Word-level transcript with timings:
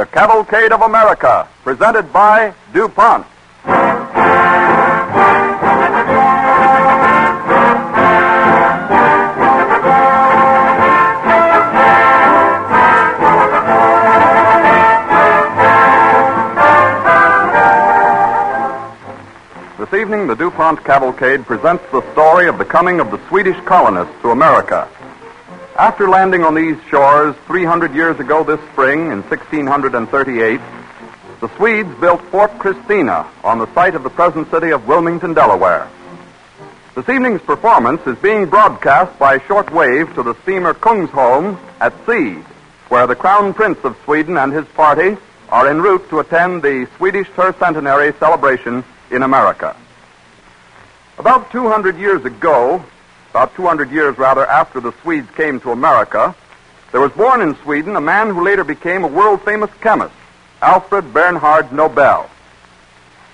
The 0.00 0.06
Cavalcade 0.06 0.72
of 0.72 0.80
America, 0.80 1.46
presented 1.62 2.10
by 2.10 2.54
DuPont. 2.72 3.26
This 19.76 19.92
evening, 20.00 20.26
the 20.26 20.34
DuPont 20.34 20.82
Cavalcade 20.82 21.44
presents 21.44 21.84
the 21.92 22.00
story 22.12 22.48
of 22.48 22.56
the 22.56 22.64
coming 22.64 23.00
of 23.00 23.10
the 23.10 23.20
Swedish 23.28 23.62
colonists 23.66 24.14
to 24.22 24.30
America. 24.30 24.88
After 25.80 26.10
landing 26.10 26.44
on 26.44 26.54
these 26.54 26.76
shores 26.90 27.34
300 27.46 27.94
years 27.94 28.20
ago 28.20 28.44
this 28.44 28.60
spring 28.72 29.12
in 29.12 29.22
1638, 29.22 30.60
the 31.40 31.48
Swedes 31.56 31.88
built 31.98 32.20
Fort 32.24 32.50
Christina 32.58 33.26
on 33.42 33.58
the 33.58 33.72
site 33.72 33.94
of 33.94 34.02
the 34.02 34.10
present 34.10 34.50
city 34.50 34.72
of 34.72 34.86
Wilmington, 34.86 35.32
Delaware. 35.32 35.88
This 36.94 37.08
evening's 37.08 37.40
performance 37.40 38.06
is 38.06 38.18
being 38.18 38.44
broadcast 38.44 39.18
by 39.18 39.38
shortwave 39.38 40.14
to 40.16 40.22
the 40.22 40.34
steamer 40.42 40.74
Kungsholm 40.74 41.58
at 41.80 41.94
sea, 42.04 42.32
where 42.90 43.06
the 43.06 43.16
Crown 43.16 43.54
Prince 43.54 43.78
of 43.82 43.96
Sweden 44.04 44.36
and 44.36 44.52
his 44.52 44.66
party 44.74 45.16
are 45.48 45.66
en 45.66 45.80
route 45.80 46.06
to 46.10 46.18
attend 46.18 46.62
the 46.62 46.86
Swedish 46.98 47.28
tercentenary 47.28 48.12
celebration 48.18 48.84
in 49.10 49.22
America. 49.22 49.74
About 51.16 51.50
200 51.50 51.96
years 51.96 52.26
ago, 52.26 52.84
about 53.30 53.54
200 53.54 53.90
years 53.90 54.18
rather 54.18 54.46
after 54.46 54.80
the 54.80 54.92
Swedes 55.02 55.30
came 55.36 55.60
to 55.60 55.70
America, 55.70 56.34
there 56.92 57.00
was 57.00 57.12
born 57.12 57.40
in 57.40 57.56
Sweden 57.62 57.94
a 57.94 58.00
man 58.00 58.30
who 58.30 58.44
later 58.44 58.64
became 58.64 59.04
a 59.04 59.08
world 59.08 59.42
famous 59.42 59.70
chemist, 59.80 60.14
Alfred 60.60 61.12
Bernhard 61.14 61.72
Nobel. 61.72 62.28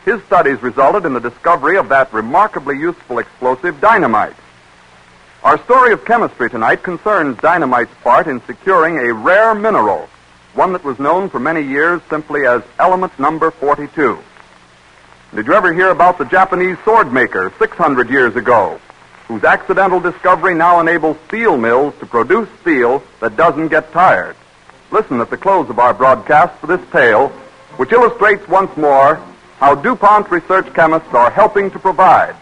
His 0.04 0.22
studies 0.24 0.62
resulted 0.62 1.06
in 1.06 1.14
the 1.14 1.20
discovery 1.20 1.78
of 1.78 1.88
that 1.88 2.12
remarkably 2.12 2.78
useful 2.78 3.18
explosive 3.18 3.80
dynamite. 3.80 4.36
Our 5.42 5.62
story 5.64 5.92
of 5.92 6.04
chemistry 6.04 6.50
tonight 6.50 6.82
concerns 6.82 7.38
dynamite's 7.38 7.94
part 8.02 8.26
in 8.26 8.42
securing 8.46 8.98
a 8.98 9.14
rare 9.14 9.54
mineral, 9.54 10.08
one 10.54 10.74
that 10.74 10.84
was 10.84 10.98
known 10.98 11.30
for 11.30 11.40
many 11.40 11.62
years 11.62 12.02
simply 12.10 12.46
as 12.46 12.62
element 12.78 13.18
number 13.18 13.50
42. 13.50 14.18
Did 15.34 15.46
you 15.46 15.54
ever 15.54 15.72
hear 15.72 15.90
about 15.90 16.18
the 16.18 16.24
Japanese 16.24 16.76
sword 16.84 17.12
maker 17.12 17.52
600 17.58 18.10
years 18.10 18.36
ago, 18.36 18.78
whose 19.28 19.44
accidental 19.44 20.00
discovery 20.00 20.54
now 20.54 20.80
enables 20.80 21.16
steel 21.26 21.56
mills 21.56 21.94
to 21.98 22.06
produce 22.06 22.48
steel 22.60 23.02
that 23.20 23.36
doesn't 23.36 23.68
get 23.68 23.92
tired? 23.92 24.36
Listen 24.90 25.20
at 25.20 25.30
the 25.30 25.36
close 25.36 25.68
of 25.68 25.78
our 25.78 25.92
broadcast 25.92 26.58
for 26.60 26.68
this 26.68 26.80
tale, 26.90 27.28
which 27.76 27.92
illustrates 27.92 28.46
once 28.48 28.74
more 28.76 29.20
how 29.58 29.74
DuPont 29.74 30.30
research 30.30 30.72
chemists 30.74 31.12
are 31.12 31.30
helping 31.30 31.70
to 31.70 31.78
provide 31.78 32.36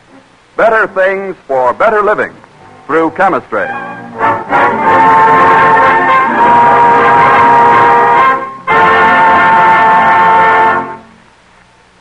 better 0.56 0.86
things 0.88 1.36
for 1.46 1.72
better 1.72 2.02
living 2.02 2.34
through 2.86 3.10
chemistry. 3.12 3.66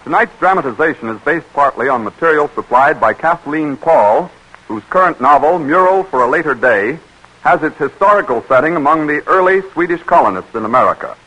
Tonight's 0.03 0.37
dramatization 0.37 1.09
is 1.09 1.19
based 1.21 1.51
partly 1.53 1.87
on 1.87 2.03
material 2.03 2.49
supplied 2.53 2.99
by 2.99 3.13
Kathleen 3.13 3.77
Paul, 3.77 4.29
whose 4.67 4.83
current 4.89 5.19
novel, 5.21 5.59
Mural 5.59 6.03
for 6.03 6.23
a 6.23 6.29
Later 6.29 6.53
Day, 6.53 6.99
has 7.41 7.61
its 7.63 7.77
historical 7.77 8.43
setting 8.47 8.75
among 8.75 9.07
the 9.07 9.21
early 9.27 9.61
Swedish 9.73 10.01
colonists 10.03 10.55
in 10.55 10.65
America. 10.65 11.17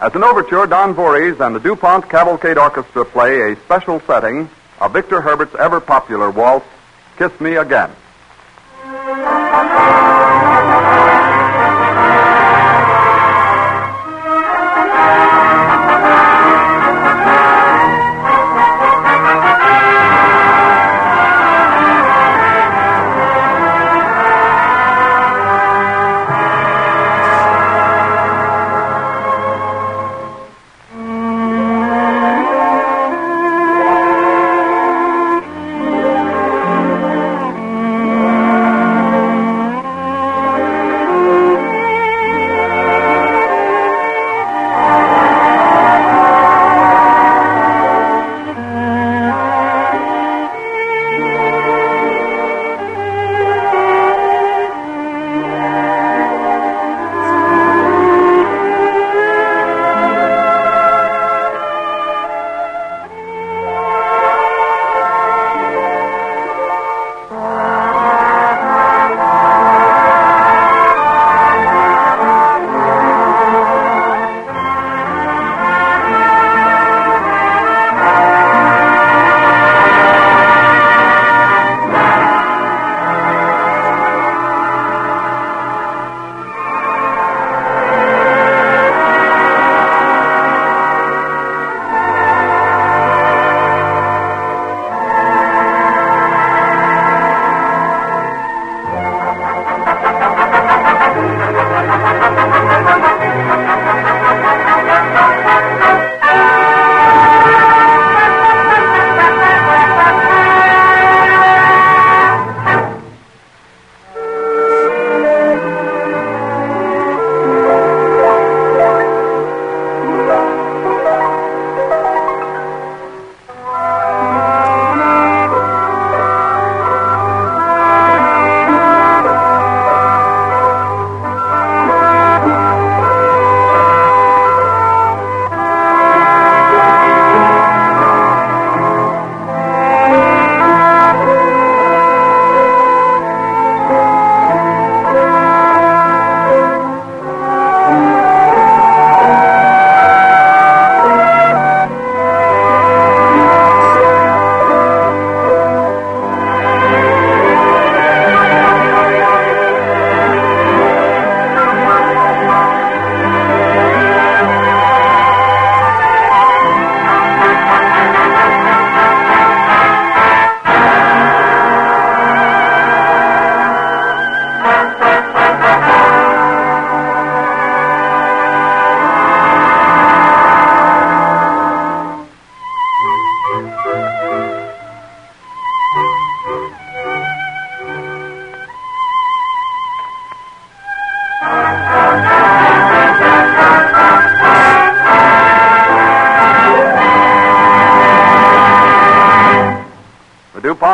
As 0.00 0.14
an 0.14 0.24
overture, 0.24 0.66
Don 0.66 0.94
Voorhees 0.94 1.40
and 1.40 1.54
the 1.54 1.60
DuPont 1.60 2.08
Cavalcade 2.08 2.58
Orchestra 2.58 3.04
play 3.04 3.52
a 3.52 3.56
special 3.56 4.00
setting 4.00 4.48
of 4.80 4.92
Victor 4.92 5.20
Herbert's 5.20 5.54
ever 5.54 5.80
popular 5.80 6.30
waltz, 6.30 6.66
Kiss 7.16 7.38
Me 7.40 7.56
Again. 7.56 7.90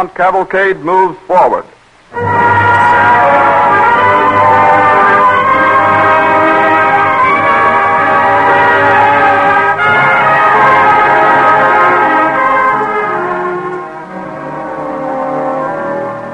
DuPont 0.03 0.17
cavalcade 0.17 0.79
moves 0.79 1.19
forward. 1.27 1.65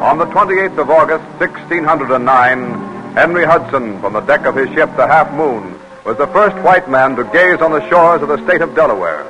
On 0.01 0.17
the 0.17 0.25
28th 0.27 0.79
of 0.79 0.91
August, 0.91 1.25
1609, 1.39 3.15
Henry 3.15 3.45
Hudson, 3.45 4.01
from 4.01 4.15
the 4.15 4.21
deck 4.21 4.47
of 4.47 4.57
his 4.57 4.69
ship, 4.71 4.89
the 4.97 5.07
Half 5.07 5.33
Moon, 5.35 5.79
was 6.07 6.17
the 6.17 6.27
first 6.29 6.57
white 6.65 6.89
man 6.89 7.17
to 7.17 7.25
gaze 7.25 7.61
on 7.61 7.73
the 7.73 7.87
shores 7.91 8.23
of 8.23 8.29
the 8.29 8.43
state 8.47 8.63
of 8.63 8.75
Delaware. 8.75 9.27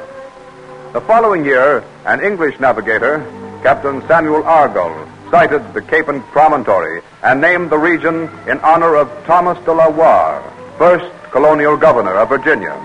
The 0.92 1.00
following 1.00 1.44
year, 1.44 1.82
an 2.06 2.20
English 2.20 2.60
navigator, 2.60 3.18
Captain 3.62 4.00
Samuel 4.06 4.42
Argall, 4.42 5.08
sighted 5.30 5.74
the 5.74 5.82
Cape 5.82 6.08
and 6.08 6.22
Promontory 6.26 7.02
and 7.22 7.40
named 7.40 7.70
the 7.70 7.78
region 7.78 8.30
in 8.46 8.58
honor 8.60 8.94
of 8.94 9.10
Thomas 9.24 9.58
de 9.64 9.72
la 9.72 9.90
Warr, 9.90 10.42
first 10.78 11.12
colonial 11.30 11.76
governor 11.76 12.14
of 12.14 12.28
Virginia. 12.28 12.76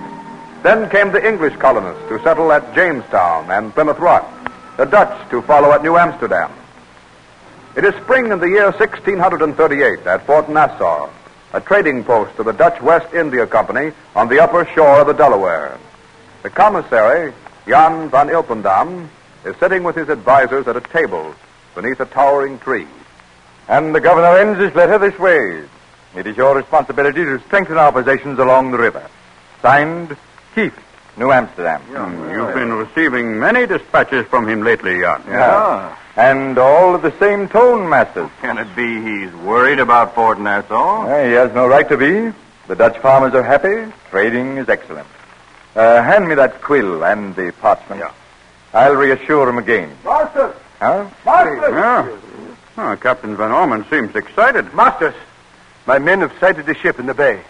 Then 0.64 0.90
came 0.90 1.12
the 1.12 1.26
English 1.26 1.56
colonists 1.58 2.08
to 2.10 2.22
settle 2.24 2.52
at 2.52 2.74
Jamestown 2.74 3.52
and 3.52 3.74
Plymouth 3.74 4.00
Rock, 4.00 4.28
the 4.78 4.86
Dutch 4.86 5.30
to 5.30 5.42
follow 5.44 5.72
at 5.72 5.84
New 5.84 5.98
Amsterdam. 5.98 6.52
It 7.76 7.86
is 7.86 7.94
spring 8.04 8.32
in 8.32 8.40
the 8.40 8.50
year 8.50 8.72
1638 8.72 10.08
at 10.08 10.26
Fort 10.26 10.50
Nassau, 10.50 11.10
a 11.54 11.62
trading 11.62 12.04
post 12.04 12.38
of 12.40 12.46
the 12.46 12.54
Dutch 12.54 12.82
West 12.82 13.14
India 13.14 13.46
Company 13.46 13.92
on 14.16 14.28
the 14.28 14.40
upper 14.40 14.66
shore 14.74 15.02
of 15.02 15.08
the 15.08 15.14
Delaware. 15.14 15.78
The 16.42 16.50
commissary, 16.50 17.34
Jan 17.68 18.10
van 18.10 18.28
Ilpendam, 18.28 19.10
is 19.46 19.56
sitting 19.58 19.84
with 19.84 19.96
his 19.96 20.10
advisers 20.10 20.68
at 20.68 20.76
a 20.78 20.82
table 20.82 21.36
beneath 21.76 22.00
a 22.00 22.06
towering 22.06 22.60
tree. 22.60 22.88
And 23.68 23.94
the 23.96 24.02
governor 24.02 24.38
ends 24.38 24.60
his 24.60 24.74
letter 24.76 24.98
this 25.00 25.18
way. 25.20 25.64
It 26.16 26.28
is 26.28 26.38
your 26.38 26.56
responsibility 26.56 27.24
to 27.24 27.40
strengthen 27.48 27.78
our 27.78 27.92
positions 27.92 28.40
along 28.40 28.72
the 28.72 28.78
river. 28.78 29.08
Signed, 29.62 30.16
Kieft, 30.56 30.74
New 31.18 31.32
Amsterdam. 31.32 31.82
You've 31.90 32.54
been 32.54 32.74
receiving 32.74 33.40
many 33.40 33.66
dispatches 33.66 34.26
from 34.28 34.48
him 34.48 34.64
lately, 34.64 35.00
Jan. 35.00 35.24
Yeah. 35.28 35.98
And 36.16 36.58
all 36.60 36.94
of 36.94 37.02
the 37.02 37.18
same 37.20 37.48
tone, 37.50 37.90
masters. 37.90 38.30
Can 38.42 38.60
it 38.60 38.76
be 38.76 39.02
he's 39.02 39.34
worried 39.34 39.80
about 39.80 40.14
Fort 40.14 40.40
Nassau? 40.40 41.06
He 41.26 41.32
has 41.32 41.52
no 41.54 41.68
right 41.68 41.88
to 41.90 41.98
be. 41.98 42.32
The 42.68 42.76
Dutch 42.76 42.98
farmers 43.00 43.34
are 43.34 43.44
happy. 43.44 43.92
Trading 44.12 44.58
is 44.58 44.70
excellent. 44.70 45.08
Uh, 45.76 46.04
hand 46.04 46.30
me 46.30 46.36
that 46.36 46.62
quill 46.62 47.04
and 47.04 47.36
the 47.36 47.52
parchment. 47.60 48.02
Yeah. 48.02 48.14
I'll 48.74 48.96
reassure 48.96 49.48
him 49.48 49.58
again. 49.58 49.96
Masters! 50.04 50.56
Huh? 50.80 51.10
Masters! 51.26 51.74
Yeah. 51.74 52.18
Oh, 52.76 52.98
Captain 53.00 53.36
Van 53.38 53.52
Ormond 53.52 53.86
seems 53.90 54.16
excited. 54.16 54.74
Masters! 54.74 55.14
My 55.86 56.00
men 56.00 56.22
have 56.22 56.34
sighted 56.40 56.66
the 56.66 56.74
ship 56.76 57.00
in 57.00 57.06
the 57.06 57.14
bay. 57.14 57.42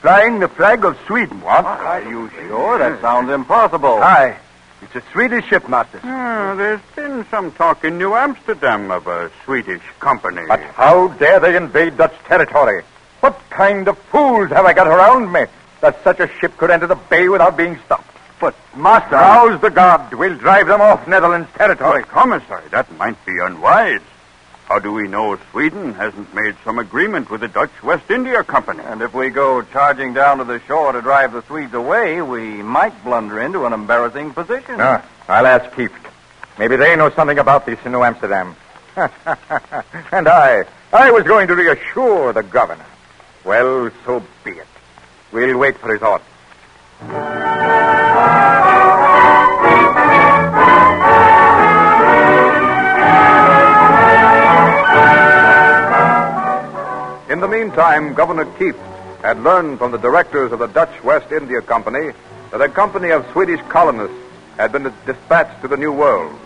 Flying 0.00 0.40
the 0.40 0.48
flag 0.48 0.84
of 0.84 0.98
Sweden. 1.06 1.40
What? 1.40 1.64
Are 1.64 2.02
you 2.02 2.30
sure? 2.30 2.78
That 2.78 3.00
sounds 3.00 3.30
impossible. 3.30 3.98
Aye. 4.02 4.36
It's 4.82 4.94
a 4.94 5.02
Swedish 5.12 5.44
ship, 5.46 5.68
Masters. 5.68 6.00
Ah, 6.04 6.54
there's 6.56 6.80
been 6.94 7.26
some 7.30 7.50
talk 7.52 7.84
in 7.84 7.98
New 7.98 8.14
Amsterdam 8.14 8.90
of 8.90 9.06
a 9.06 9.30
Swedish 9.44 9.82
company. 9.98 10.42
But 10.46 10.60
how 10.60 11.08
dare 11.08 11.40
they 11.40 11.56
invade 11.56 11.96
Dutch 11.96 12.14
territory? 12.24 12.84
What 13.20 13.40
kind 13.50 13.88
of 13.88 13.98
fools 13.98 14.50
have 14.50 14.64
I 14.64 14.72
got 14.72 14.86
around 14.86 15.32
me 15.32 15.46
that 15.80 16.02
such 16.04 16.20
a 16.20 16.28
ship 16.38 16.56
could 16.56 16.70
enter 16.70 16.86
the 16.86 16.94
bay 16.94 17.28
without 17.28 17.56
being 17.56 17.78
stopped? 17.86 18.07
But, 18.40 18.54
Master... 18.76 19.16
Rouse 19.16 19.60
the 19.60 19.70
guard. 19.70 20.14
We'll 20.14 20.36
drive 20.36 20.68
them 20.68 20.80
off 20.80 21.06
Netherlands 21.08 21.48
territory. 21.54 22.02
But, 22.02 22.10
Commissary, 22.10 22.68
that 22.70 22.90
might 22.96 23.24
be 23.26 23.38
unwise. 23.40 24.00
How 24.66 24.78
do 24.78 24.92
we 24.92 25.08
know 25.08 25.38
Sweden 25.50 25.94
hasn't 25.94 26.34
made 26.34 26.54
some 26.62 26.78
agreement 26.78 27.30
with 27.30 27.40
the 27.40 27.48
Dutch 27.48 27.82
West 27.82 28.10
India 28.10 28.44
Company? 28.44 28.82
And 28.84 29.00
if 29.00 29.14
we 29.14 29.30
go 29.30 29.62
charging 29.62 30.12
down 30.12 30.38
to 30.38 30.44
the 30.44 30.60
shore 30.66 30.92
to 30.92 31.00
drive 31.00 31.32
the 31.32 31.42
Swedes 31.44 31.72
away, 31.72 32.20
we 32.20 32.62
might 32.62 33.02
blunder 33.02 33.40
into 33.40 33.64
an 33.64 33.72
embarrassing 33.72 34.34
position. 34.34 34.76
Ah, 34.78 35.02
I'll 35.26 35.46
ask 35.46 35.74
Kieft. 35.74 36.10
Maybe 36.58 36.76
they 36.76 36.96
know 36.96 37.08
something 37.10 37.38
about 37.38 37.64
this 37.64 37.78
in 37.86 37.92
New 37.92 38.02
Amsterdam. 38.02 38.56
and 38.96 40.28
I, 40.28 40.64
I 40.92 41.10
was 41.12 41.24
going 41.24 41.48
to 41.48 41.56
reassure 41.56 42.34
the 42.34 42.42
governor. 42.42 42.84
Well, 43.44 43.90
so 44.04 44.22
be 44.44 44.50
it. 44.50 44.66
We'll 45.32 45.56
wait 45.56 45.78
for 45.78 45.92
his 45.92 46.02
order. 46.02 46.24
In 47.00 47.06
the 57.40 57.46
meantime, 57.48 58.14
Governor 58.14 58.46
Kieft 58.46 58.74
had 59.22 59.40
learned 59.44 59.78
from 59.78 59.92
the 59.92 59.98
directors 59.98 60.50
of 60.50 60.58
the 60.58 60.66
Dutch 60.66 61.04
West 61.04 61.30
India 61.30 61.60
Company 61.60 62.12
that 62.50 62.60
a 62.60 62.68
company 62.68 63.10
of 63.10 63.24
Swedish 63.30 63.60
colonists 63.68 64.16
had 64.56 64.72
been 64.72 64.92
dispatched 65.06 65.60
to 65.62 65.68
the 65.68 65.76
New 65.76 65.92
World. 65.92 66.36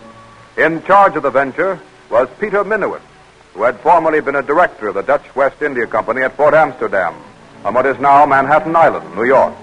In 0.58 0.82
charge 0.82 1.16
of 1.16 1.22
the 1.22 1.30
venture 1.30 1.80
was 2.10 2.28
Peter 2.38 2.62
Minuit, 2.62 3.00
who 3.54 3.62
had 3.62 3.80
formerly 3.80 4.20
been 4.20 4.36
a 4.36 4.42
director 4.42 4.88
of 4.88 4.96
the 4.96 5.02
Dutch 5.02 5.34
West 5.34 5.62
India 5.62 5.86
Company 5.86 6.20
at 6.20 6.36
Fort 6.36 6.52
Amsterdam, 6.52 7.14
on 7.64 7.72
what 7.72 7.86
is 7.86 7.98
now 8.00 8.26
Manhattan 8.26 8.76
Island, 8.76 9.16
New 9.16 9.24
York. 9.24 9.54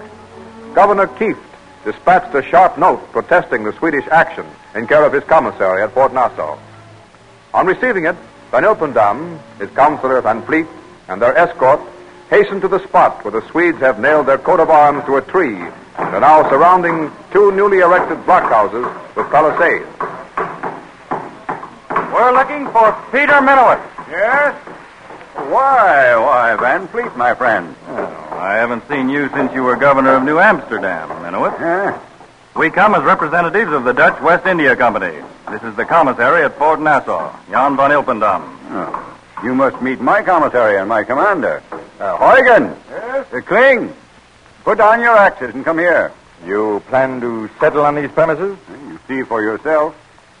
Governor 0.74 1.06
Kieft 1.06 1.42
dispatched 1.84 2.34
a 2.34 2.42
sharp 2.42 2.78
note 2.78 3.00
protesting 3.12 3.64
the 3.64 3.72
Swedish 3.74 4.06
action 4.08 4.46
in 4.74 4.86
care 4.86 5.04
of 5.04 5.12
his 5.12 5.24
commissary 5.24 5.82
at 5.82 5.92
Fort 5.92 6.12
Nassau. 6.12 6.58
On 7.52 7.66
receiving 7.66 8.06
it, 8.06 8.16
Van 8.50 8.64
Ilpendam, 8.64 9.38
his 9.58 9.70
counselor 9.70 10.20
Van 10.20 10.42
Fleet, 10.42 10.66
and 11.08 11.20
their 11.20 11.36
escort 11.36 11.80
hastened 12.28 12.62
to 12.62 12.68
the 12.68 12.82
spot 12.86 13.24
where 13.24 13.32
the 13.32 13.46
Swedes 13.48 13.78
have 13.78 13.98
nailed 13.98 14.26
their 14.26 14.38
coat 14.38 14.60
of 14.60 14.70
arms 14.70 15.04
to 15.06 15.16
a 15.16 15.22
tree 15.22 15.56
and 15.56 16.14
are 16.14 16.20
now 16.20 16.48
surrounding 16.48 17.10
two 17.32 17.50
newly 17.52 17.78
erected 17.78 18.18
blockhouses 18.18 18.86
with 19.16 19.28
palisades. 19.30 19.86
We're 22.12 22.32
looking 22.32 22.66
for 22.70 22.92
Peter 23.10 23.40
Minuit. 23.40 23.80
Yes? 24.08 24.54
Why, 25.34 26.16
why, 26.16 26.56
Van 26.56 26.86
Fleet, 26.88 27.16
my 27.16 27.34
friend. 27.34 27.74
Oh, 27.88 28.29
I 28.40 28.54
haven't 28.54 28.88
seen 28.88 29.10
you 29.10 29.28
since 29.34 29.52
you 29.52 29.62
were 29.62 29.76
governor 29.76 30.14
of 30.14 30.22
New 30.22 30.38
Amsterdam, 30.38 31.10
Minuit. 31.22 31.60
Yeah. 31.60 32.00
We 32.56 32.70
come 32.70 32.94
as 32.94 33.02
representatives 33.02 33.70
of 33.70 33.84
the 33.84 33.92
Dutch 33.92 34.18
West 34.22 34.46
India 34.46 34.74
Company. 34.74 35.22
This 35.50 35.62
is 35.62 35.76
the 35.76 35.84
commissary 35.84 36.42
at 36.42 36.56
Fort 36.56 36.80
Nassau, 36.80 37.36
Jan 37.50 37.76
van 37.76 37.90
Ilpendam. 37.90 38.40
Oh. 38.70 39.18
You 39.44 39.54
must 39.54 39.82
meet 39.82 40.00
my 40.00 40.22
commissary 40.22 40.78
and 40.78 40.88
my 40.88 41.04
commander. 41.04 41.62
Uh, 42.00 42.16
Huygen. 42.16 42.74
Yes? 42.88 43.26
Uh, 43.30 43.40
Kling. 43.42 43.92
Put 44.64 44.78
down 44.78 45.02
your 45.02 45.18
axes 45.18 45.54
and 45.54 45.62
come 45.62 45.76
here. 45.76 46.10
You 46.46 46.82
plan 46.88 47.20
to 47.20 47.50
settle 47.60 47.84
on 47.84 47.94
these 47.94 48.10
premises? 48.10 48.56
You 48.88 48.98
see 49.06 49.22
for 49.22 49.42
yourself. 49.42 49.94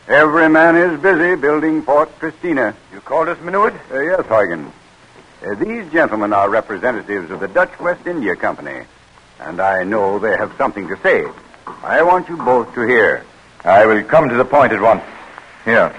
Every 0.08 0.48
man 0.48 0.74
is 0.74 0.98
busy 1.00 1.38
building 1.38 1.82
Fort 1.82 2.08
Christina. 2.18 2.74
You 2.94 3.02
called 3.02 3.28
us 3.28 3.36
Minuit? 3.40 3.78
Uh, 3.92 4.00
yes, 4.00 4.20
Huygen. 4.22 4.72
Uh, 5.42 5.54
these 5.54 5.90
gentlemen 5.90 6.34
are 6.34 6.50
representatives 6.50 7.30
of 7.30 7.40
the 7.40 7.48
Dutch 7.48 7.78
West 7.80 8.06
India 8.06 8.36
Company, 8.36 8.84
and 9.38 9.58
I 9.58 9.84
know 9.84 10.18
they 10.18 10.36
have 10.36 10.54
something 10.58 10.86
to 10.88 10.98
say. 10.98 11.24
I 11.82 12.02
want 12.02 12.28
you 12.28 12.36
both 12.36 12.74
to 12.74 12.82
hear. 12.82 13.24
I 13.64 13.86
will 13.86 14.02
come 14.04 14.28
to 14.28 14.34
the 14.34 14.44
point 14.44 14.74
at 14.74 14.82
once. 14.82 15.02
Here. 15.64 15.94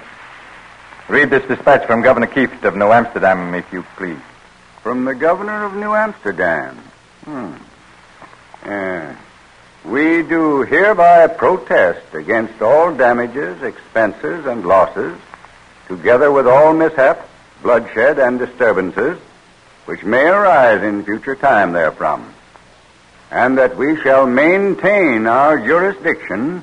Read 1.08 1.30
this 1.30 1.44
dispatch 1.48 1.86
from 1.88 2.02
Governor 2.02 2.28
Kieft 2.28 2.62
of 2.62 2.76
New 2.76 2.92
Amsterdam, 2.92 3.52
if 3.54 3.72
you 3.72 3.82
please. 3.96 4.20
From 4.80 5.04
the 5.04 5.14
governor 5.14 5.64
of 5.64 5.74
New 5.74 5.92
Amsterdam. 5.92 6.76
Hmm. 7.24 7.54
Uh, 8.62 9.12
we 9.84 10.22
do 10.22 10.62
hereby 10.62 11.26
protest 11.26 12.14
against 12.14 12.62
all 12.62 12.94
damages, 12.94 13.60
expenses, 13.62 14.46
and 14.46 14.64
losses, 14.64 15.18
together 15.88 16.30
with 16.30 16.46
all 16.46 16.72
mishaps, 16.72 17.28
bloodshed, 17.60 18.20
and 18.20 18.38
disturbances, 18.38 19.18
which 19.86 20.02
may 20.04 20.24
arise 20.28 20.82
in 20.82 21.04
future 21.04 21.34
time 21.36 21.72
therefrom, 21.72 22.32
and 23.30 23.58
that 23.58 23.76
we 23.76 24.00
shall 24.02 24.26
maintain 24.26 25.26
our 25.26 25.58
jurisdiction 25.58 26.62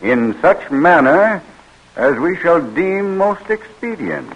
in 0.00 0.38
such 0.40 0.70
manner 0.70 1.42
as 1.96 2.16
we 2.18 2.36
shall 2.38 2.60
deem 2.60 3.16
most 3.16 3.48
expedient. 3.50 4.32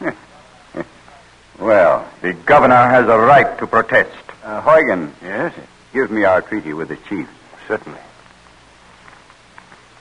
well, 1.58 2.08
The 2.22 2.32
governor 2.32 2.74
has 2.88 3.06
a 3.08 3.18
right 3.18 3.58
to 3.58 3.66
protest. 3.66 4.10
uh, 4.44 4.60
Huygen. 4.62 5.12
Yes? 5.22 5.54
Give 5.92 6.10
me 6.10 6.24
our 6.24 6.42
treaty 6.42 6.72
with 6.72 6.88
the 6.88 6.96
chief. 7.08 7.28
Certainly. 7.66 8.00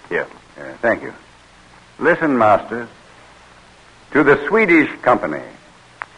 Here. 0.09 0.27
Uh, 0.57 0.73
thank 0.81 1.03
you. 1.03 1.13
Listen, 1.99 2.37
masters. 2.37 2.87
To 4.11 4.23
the 4.23 4.47
Swedish 4.47 4.89
company, 5.01 5.43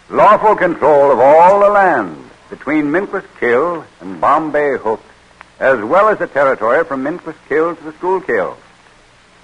lawful 0.10 0.56
control 0.56 1.12
of 1.12 1.20
all 1.20 1.60
the 1.60 1.70
land 1.70 2.18
between 2.50 2.86
Minquist 2.86 3.28
Kill 3.40 3.86
and 4.02 4.20
Bombay 4.20 4.78
Hook, 4.78 5.02
as 5.60 5.80
well 5.82 6.10
as 6.10 6.18
the 6.18 6.28
territory 6.28 6.84
from 6.84 7.04
Minquist 7.04 7.38
Kill 7.48 7.76
to 7.76 7.84
the 7.84 7.94
Schuylkill. 7.94 8.58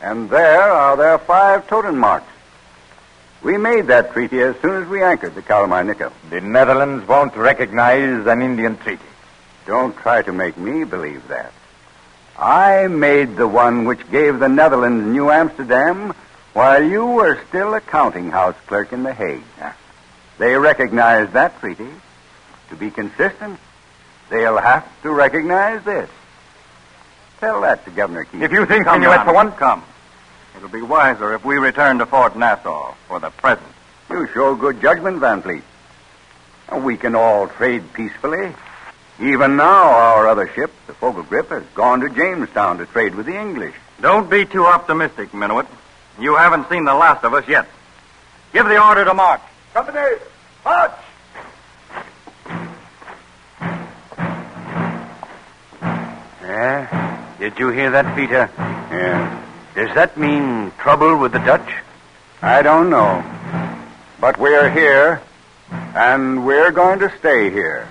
And 0.02 0.30
there 0.30 0.72
are 0.72 0.98
their 0.98 1.20
five 1.20 1.68
totem 1.68 2.00
marks. 2.00 2.32
We 3.44 3.58
made 3.58 3.88
that 3.88 4.12
treaty 4.14 4.42
as 4.42 4.56
soon 4.60 4.82
as 4.82 4.90
we 4.90 5.04
anchored 5.04 5.36
the 5.36 5.44
Kalmar 5.44 5.84
Nyckel. 5.84 6.12
The 6.32 6.42
Netherlands 6.42 7.08
won't 7.08 7.36
recognize 7.36 8.26
an 8.26 8.42
Indian 8.42 8.78
treaty. 8.78 9.04
Don't 9.68 9.96
try 9.96 10.24
to 10.24 10.34
make 10.34 10.58
me 10.58 10.84
believe 10.84 11.28
that. 11.28 11.54
I 12.38 12.88
made 12.88 13.36
the 13.36 13.48
one 13.48 13.86
which 13.86 14.10
gave 14.10 14.40
the 14.40 14.50
Netherlands 14.50 15.06
New 15.06 15.30
Amsterdam 15.30 16.14
while 16.54 16.84
you 16.84 17.06
were 17.06 17.40
still 17.50 17.74
a 17.76 17.82
counting 17.82 18.32
house 18.32 18.56
clerk 18.66 18.92
in 18.92 19.04
The 19.04 19.14
Hague. 19.14 19.44
Ah. 19.62 19.76
They 20.38 20.56
recognize 20.56 21.32
that 21.34 21.60
treaty. 21.60 21.90
To 22.70 22.76
be 22.76 22.90
consistent, 22.90 23.60
they'll 24.30 24.58
have 24.58 24.86
to 25.04 25.12
recognize 25.12 25.84
this. 25.84 26.10
Tell 27.40 27.62
that 27.62 27.86
to 27.86 27.92
Governor 27.92 28.26
Kieft. 28.26 28.42
If 28.42 28.52
you 28.52 28.66
think 28.66 28.86
Come, 28.86 29.04
Ron. 29.04 29.26
for 29.26 29.34
one, 29.34 29.52
come. 29.52 29.84
It'll 30.58 30.70
be 30.70 30.82
wiser 30.82 31.34
if 31.36 31.46
we 31.46 31.58
return 31.58 32.00
to 32.00 32.06
Fort 32.06 32.36
Nassau 32.36 32.94
for 33.08 33.20
the 33.20 33.30
present. 33.30 33.68
You 34.10 34.28
show 34.34 34.56
good 34.56 34.82
judgment, 34.82 35.20
Van 35.20 35.42
Fleet. 35.42 35.64
We 36.74 36.98
can 36.98 37.16
all 37.16 37.48
trade 37.48 37.94
peacefully. 37.94 38.54
Even 39.20 39.56
now, 39.56 39.92
our 39.92 40.28
other 40.28 40.48
ship, 40.54 40.72
the 40.88 40.94
Fogelgrip, 40.94 41.50
has 41.50 41.64
gone 41.76 42.02
to 42.02 42.10
Jamestown 42.10 42.78
to 42.80 42.86
trade 42.86 43.16
with 43.16 43.26
the 43.28 43.40
English. 43.40 43.76
Don't 44.02 44.30
be 44.30 44.46
too 44.46 44.66
optimistic, 44.66 45.32
Minuit. 45.32 45.68
You 46.20 46.36
haven't 46.36 46.70
seen 46.70 46.86
the 46.86 46.94
last 46.94 47.24
of 47.24 47.34
us 47.34 47.48
yet. 47.48 47.68
Give 48.54 48.66
the 48.66 48.82
order 48.84 49.06
to 49.06 49.14
march. 49.14 49.42
Company, 49.76 50.00
march! 50.64 50.92
Yeah? 56.42 57.36
Did 57.40 57.60
you 57.60 57.72
hear 57.72 57.92
that, 57.92 58.16
Peter? 58.16 58.50
Yeah. 58.58 59.46
Does 59.76 59.94
that 59.94 60.18
mean 60.18 60.72
trouble 60.78 61.18
with 61.18 61.34
the 61.34 61.40
Dutch? 61.40 61.70
I 62.42 62.62
don't 62.62 62.90
know. 62.90 63.22
But 64.22 64.40
we're 64.40 64.70
here, 64.70 65.22
and 65.94 66.46
we're 66.46 66.72
going 66.72 67.00
to 67.00 67.12
stay 67.20 67.50
here. 67.50 67.86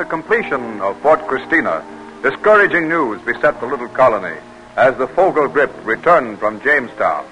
The 0.00 0.06
completion 0.06 0.80
of 0.80 0.98
Fort 1.02 1.20
Christina, 1.26 1.84
discouraging 2.22 2.88
news 2.88 3.20
beset 3.20 3.60
the 3.60 3.66
little 3.66 3.86
colony 3.88 4.34
as 4.74 4.96
the 4.96 5.06
Fogel 5.08 5.46
Grip 5.46 5.70
returned 5.84 6.38
from 6.38 6.58
Jamestown. 6.62 7.26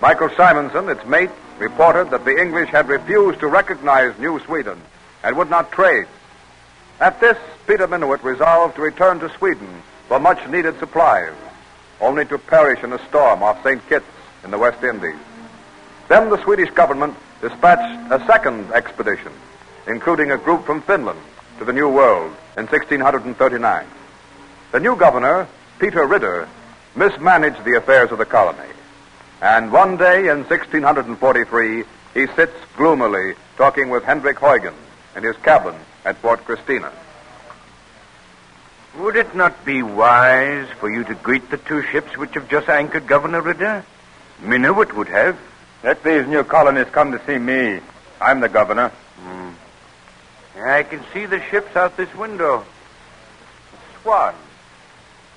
Michael 0.00 0.30
Simonson, 0.36 0.88
its 0.88 1.04
mate, 1.06 1.32
reported 1.58 2.10
that 2.10 2.24
the 2.24 2.40
English 2.40 2.68
had 2.68 2.88
refused 2.88 3.40
to 3.40 3.48
recognize 3.48 4.16
New 4.16 4.38
Sweden 4.44 4.80
and 5.24 5.36
would 5.36 5.50
not 5.50 5.72
trade. 5.72 6.06
At 7.00 7.18
this, 7.18 7.36
Peter 7.66 7.88
Minuit 7.88 8.22
resolved 8.22 8.76
to 8.76 8.82
return 8.82 9.18
to 9.18 9.36
Sweden 9.36 9.82
for 10.06 10.20
much 10.20 10.48
needed 10.48 10.78
supplies, 10.78 11.34
only 12.00 12.24
to 12.26 12.38
perish 12.38 12.84
in 12.84 12.92
a 12.92 13.04
storm 13.08 13.42
off 13.42 13.60
St. 13.64 13.84
Kitts 13.88 14.06
in 14.44 14.52
the 14.52 14.58
West 14.58 14.84
Indies. 14.84 15.18
Then 16.06 16.30
the 16.30 16.40
Swedish 16.44 16.70
government 16.70 17.16
dispatched 17.40 18.12
a 18.12 18.24
second 18.24 18.70
expedition, 18.70 19.32
including 19.88 20.30
a 20.30 20.38
group 20.38 20.64
from 20.64 20.80
Finland, 20.82 21.18
to 21.58 21.64
the 21.64 21.72
New 21.72 21.88
World 21.88 22.32
in 22.56 22.66
1639. 22.66 23.86
The 24.72 24.80
new 24.80 24.96
governor, 24.96 25.48
Peter 25.78 26.06
Ridder, 26.06 26.48
mismanaged 26.94 27.64
the 27.64 27.76
affairs 27.76 28.10
of 28.12 28.18
the 28.18 28.24
colony. 28.24 28.72
And 29.40 29.72
one 29.72 29.96
day 29.96 30.28
in 30.28 30.44
1643, 30.44 31.84
he 32.14 32.26
sits 32.34 32.54
gloomily 32.76 33.34
talking 33.56 33.90
with 33.90 34.04
Hendrik 34.04 34.38
Huygens 34.38 34.76
in 35.16 35.22
his 35.22 35.36
cabin 35.38 35.74
at 36.04 36.16
Fort 36.18 36.44
Christina. 36.44 36.92
Would 38.98 39.16
it 39.16 39.34
not 39.34 39.64
be 39.64 39.82
wise 39.82 40.68
for 40.80 40.90
you 40.90 41.04
to 41.04 41.14
greet 41.14 41.50
the 41.50 41.58
two 41.58 41.82
ships 41.82 42.16
which 42.16 42.34
have 42.34 42.48
just 42.48 42.68
anchored, 42.68 43.06
Governor 43.06 43.40
Ridder? 43.42 43.84
Minuit 44.42 44.92
would 44.94 45.08
have. 45.08 45.38
Let 45.84 46.02
these 46.02 46.26
new 46.26 46.42
colonists 46.42 46.92
come 46.92 47.12
to 47.12 47.24
see 47.24 47.38
me. 47.38 47.80
I'm 48.20 48.40
the 48.40 48.48
governor. 48.48 48.88
Hmm. 49.20 49.50
I 50.60 50.82
can 50.82 51.02
see 51.12 51.26
the 51.26 51.40
ships 51.50 51.74
out 51.76 51.96
this 51.96 52.12
window. 52.14 52.64
The 53.70 54.02
Swan 54.02 54.34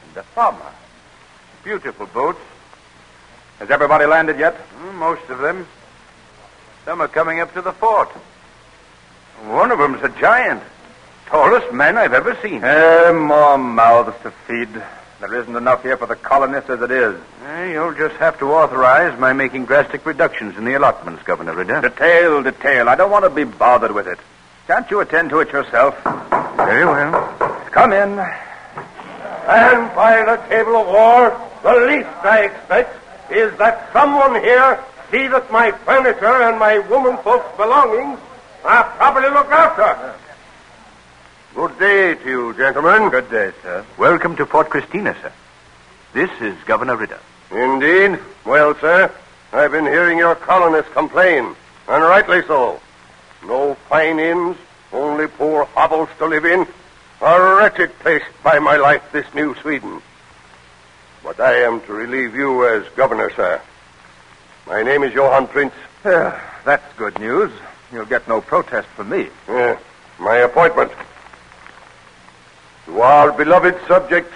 and 0.05 0.13
the 0.15 0.23
Farmer. 0.23 0.71
Beautiful 1.63 2.07
boats. 2.07 2.39
Has 3.59 3.69
everybody 3.69 4.05
landed 4.05 4.39
yet? 4.39 4.55
Mm, 4.79 4.95
Most 4.95 5.29
of 5.29 5.39
them. 5.39 5.67
Some 6.85 7.01
are 7.01 7.07
coming 7.07 7.39
up 7.39 7.53
to 7.53 7.61
the 7.61 7.71
fort. 7.73 8.09
One 9.45 9.71
of 9.71 9.77
them's 9.79 10.01
a 10.03 10.09
giant. 10.19 10.63
Tallest 11.27 11.71
man 11.71 11.97
I've 11.97 12.13
ever 12.13 12.35
seen. 12.41 12.63
Eh, 12.63 13.11
more 13.11 13.57
mouths 13.57 14.15
to 14.23 14.31
feed. 14.47 14.69
There 15.19 15.33
isn't 15.35 15.55
enough 15.55 15.83
here 15.83 15.95
for 15.97 16.07
the 16.07 16.15
colonists 16.15 16.69
as 16.71 16.81
it 16.81 16.89
is. 16.91 17.19
Eh, 17.45 17.71
You'll 17.73 17.93
just 17.93 18.15
have 18.15 18.39
to 18.39 18.51
authorize 18.51 19.17
my 19.19 19.31
making 19.33 19.65
drastic 19.65 20.05
reductions 20.05 20.57
in 20.57 20.65
the 20.65 20.73
allotments, 20.73 21.21
Governor 21.23 21.53
Ridder. 21.53 21.81
Detail, 21.81 22.41
detail. 22.41 22.89
I 22.89 22.95
don't 22.95 23.11
want 23.11 23.25
to 23.25 23.29
be 23.29 23.43
bothered 23.43 23.91
with 23.91 24.07
it. 24.07 24.17
Can't 24.71 24.89
you 24.89 25.01
attend 25.01 25.29
to 25.31 25.41
it 25.41 25.51
yourself? 25.51 26.01
Very 26.55 26.85
well. 26.85 27.11
Come 27.71 27.91
in. 27.91 28.17
And 28.17 29.93
by 29.93 30.23
the 30.25 30.37
table 30.47 30.77
of 30.77 30.87
war, 30.87 31.49
the 31.61 31.75
least 31.87 32.07
I 32.23 32.45
expect 32.45 32.95
is 33.29 33.51
that 33.57 33.91
someone 33.91 34.35
here 34.35 34.81
see 35.11 35.27
that 35.27 35.51
my 35.51 35.73
furniture 35.73 36.43
and 36.43 36.57
my 36.57 36.79
womanfolk's 36.87 37.53
belongings 37.57 38.17
are 38.63 38.85
properly 38.95 39.27
looked 39.27 39.51
after. 39.51 40.15
Good 41.53 41.77
day 41.77 42.15
to 42.15 42.29
you, 42.29 42.53
gentlemen. 42.53 43.09
Good 43.09 43.29
day, 43.29 43.51
sir. 43.61 43.85
Welcome 43.97 44.37
to 44.37 44.45
Fort 44.45 44.69
Christina, 44.69 45.13
sir. 45.21 45.33
This 46.13 46.31
is 46.39 46.55
Governor 46.63 46.95
Ridder. 46.95 47.19
Indeed. 47.51 48.21
Well, 48.45 48.73
sir, 48.79 49.11
I've 49.51 49.71
been 49.71 49.83
hearing 49.83 50.17
your 50.17 50.35
colonists 50.35 50.93
complain, 50.93 51.57
and 51.89 52.03
rightly 52.05 52.41
so. 52.47 52.79
No 53.45 53.75
fine 53.89 54.19
inns, 54.19 54.57
only 54.93 55.27
poor 55.27 55.65
hovels 55.65 56.09
to 56.19 56.25
live 56.25 56.45
in. 56.45 56.67
A 57.21 57.55
wretched 57.55 57.97
place 57.99 58.23
by 58.43 58.59
my 58.59 58.77
life, 58.77 59.03
this 59.11 59.31
new 59.33 59.55
Sweden. 59.55 60.01
But 61.23 61.39
I 61.39 61.63
am 61.63 61.81
to 61.81 61.93
relieve 61.93 62.35
you 62.35 62.67
as 62.67 62.87
governor, 62.95 63.31
sir. 63.35 63.61
My 64.67 64.83
name 64.83 65.03
is 65.03 65.13
Johann 65.13 65.47
Printz. 65.47 65.73
Yeah, 66.03 66.39
that's 66.65 66.83
good 66.97 67.19
news. 67.19 67.51
You'll 67.91 68.05
get 68.05 68.27
no 68.27 68.41
protest 68.41 68.87
from 68.89 69.09
me. 69.09 69.27
Yeah, 69.47 69.77
my 70.19 70.37
appointment. 70.37 70.91
To 72.85 73.01
our 73.01 73.31
beloved 73.31 73.75
subject, 73.87 74.31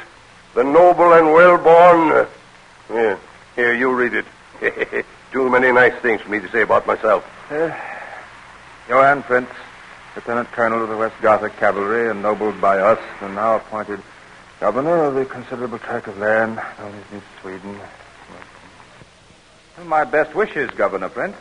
the 0.53 0.63
noble 0.63 1.13
and 1.13 1.31
well-born. 1.31 2.27
Uh, 2.89 3.17
here, 3.55 3.73
you 3.73 3.93
read 3.93 4.13
it. 4.13 5.05
Too 5.31 5.49
many 5.49 5.71
nice 5.71 5.95
things 6.01 6.21
for 6.21 6.29
me 6.29 6.39
to 6.39 6.49
say 6.49 6.61
about 6.61 6.85
myself. 6.85 7.25
Johann 8.87 9.23
Printz, 9.23 9.49
Lieutenant 10.15 10.51
Colonel 10.51 10.83
of 10.83 10.89
the 10.89 10.97
West 10.97 11.15
Gothic 11.19 11.57
Cavalry, 11.57 12.07
ennobled 12.11 12.61
by 12.61 12.77
us, 12.77 12.99
and 13.21 13.33
now 13.33 13.55
appointed 13.55 13.99
governor 14.59 15.05
of 15.05 15.15
the 15.15 15.25
considerable 15.25 15.79
tract 15.79 16.07
of 16.07 16.19
land 16.19 16.55
known 16.55 16.93
as 16.93 17.11
New 17.11 17.21
Sweden. 17.41 17.79
My 19.85 20.03
best 20.03 20.35
wishes, 20.35 20.69
Governor 20.71 21.09
Printz. 21.09 21.33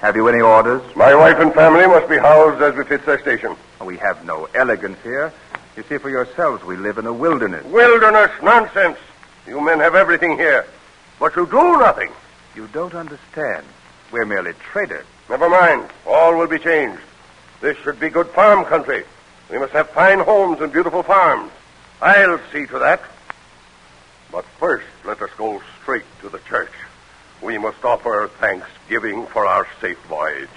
Have 0.00 0.16
you 0.16 0.26
any 0.26 0.40
orders? 0.40 0.82
My 0.96 1.14
wife 1.14 1.38
and 1.38 1.54
family 1.54 1.86
must 1.86 2.08
be 2.08 2.18
housed 2.18 2.60
as 2.60 2.74
befits 2.74 3.06
their 3.06 3.20
station. 3.20 3.54
We 3.80 3.96
have 3.98 4.24
no 4.24 4.48
elegance 4.52 4.98
here. 5.04 5.32
You 5.76 5.84
see 5.84 5.98
for 5.98 6.10
yourselves, 6.10 6.64
we 6.64 6.76
live 6.76 6.98
in 6.98 7.06
a 7.06 7.12
wilderness. 7.12 7.64
Wilderness 7.66 8.32
nonsense. 8.42 8.98
You 9.46 9.60
men 9.60 9.78
have 9.78 9.94
everything 9.94 10.36
here, 10.36 10.66
but 11.20 11.36
you 11.36 11.46
do 11.46 11.78
nothing. 11.78 12.10
You 12.56 12.68
don't 12.72 12.94
understand. 12.94 13.64
We're 14.10 14.26
merely 14.26 14.54
traders. 14.72 15.06
Never 15.28 15.48
mind. 15.48 15.88
All 16.06 16.36
will 16.36 16.46
be 16.46 16.58
changed. 16.58 17.00
This 17.60 17.76
should 17.78 18.00
be 18.00 18.08
good 18.08 18.28
farm 18.28 18.64
country. 18.64 19.04
We 19.50 19.58
must 19.58 19.72
have 19.72 19.90
fine 19.90 20.20
homes 20.20 20.60
and 20.60 20.72
beautiful 20.72 21.02
farms. 21.02 21.50
I'll 22.00 22.40
see 22.52 22.66
to 22.66 22.78
that. 22.78 23.02
But 24.30 24.44
first, 24.58 24.86
let 25.04 25.20
us 25.20 25.30
go 25.36 25.60
straight 25.82 26.04
to 26.20 26.28
the 26.28 26.38
church. 26.40 26.72
We 27.42 27.58
must 27.58 27.84
offer 27.84 28.30
thanksgiving 28.40 29.26
for 29.26 29.46
our 29.46 29.66
safe 29.80 29.98
voyage. 30.08 30.48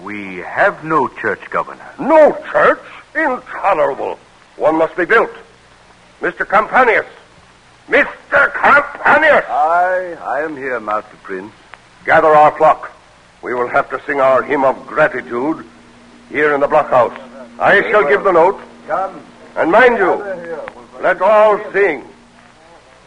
We 0.00 0.38
have 0.38 0.84
no 0.84 1.08
church, 1.08 1.40
Governor. 1.50 1.88
No 1.98 2.32
church? 2.50 2.80
Intolerable. 3.14 4.18
One 4.56 4.76
must 4.76 4.96
be 4.96 5.04
built. 5.04 5.30
Mr. 6.20 6.48
Campanius. 6.48 7.06
Mr. 7.88 8.52
Campanius! 8.54 9.44
I, 9.48 10.16
I 10.22 10.42
am 10.42 10.56
here, 10.56 10.80
Master 10.80 11.16
Printz. 11.22 11.52
Gather 12.04 12.28
our 12.28 12.56
flock. 12.56 12.92
We 13.42 13.54
will 13.54 13.68
have 13.68 13.90
to 13.90 14.00
sing 14.06 14.20
our 14.20 14.42
hymn 14.42 14.64
of 14.64 14.86
gratitude 14.86 15.66
here 16.28 16.54
in 16.54 16.60
the 16.60 16.68
blockhouse. 16.68 17.18
I 17.58 17.82
shall 17.90 18.08
give 18.08 18.22
the 18.24 18.32
note. 18.32 18.60
Come. 18.86 19.20
And 19.56 19.70
mind 19.70 19.98
you, 19.98 20.14
let 21.00 21.20
all 21.20 21.58
sing. 21.72 22.04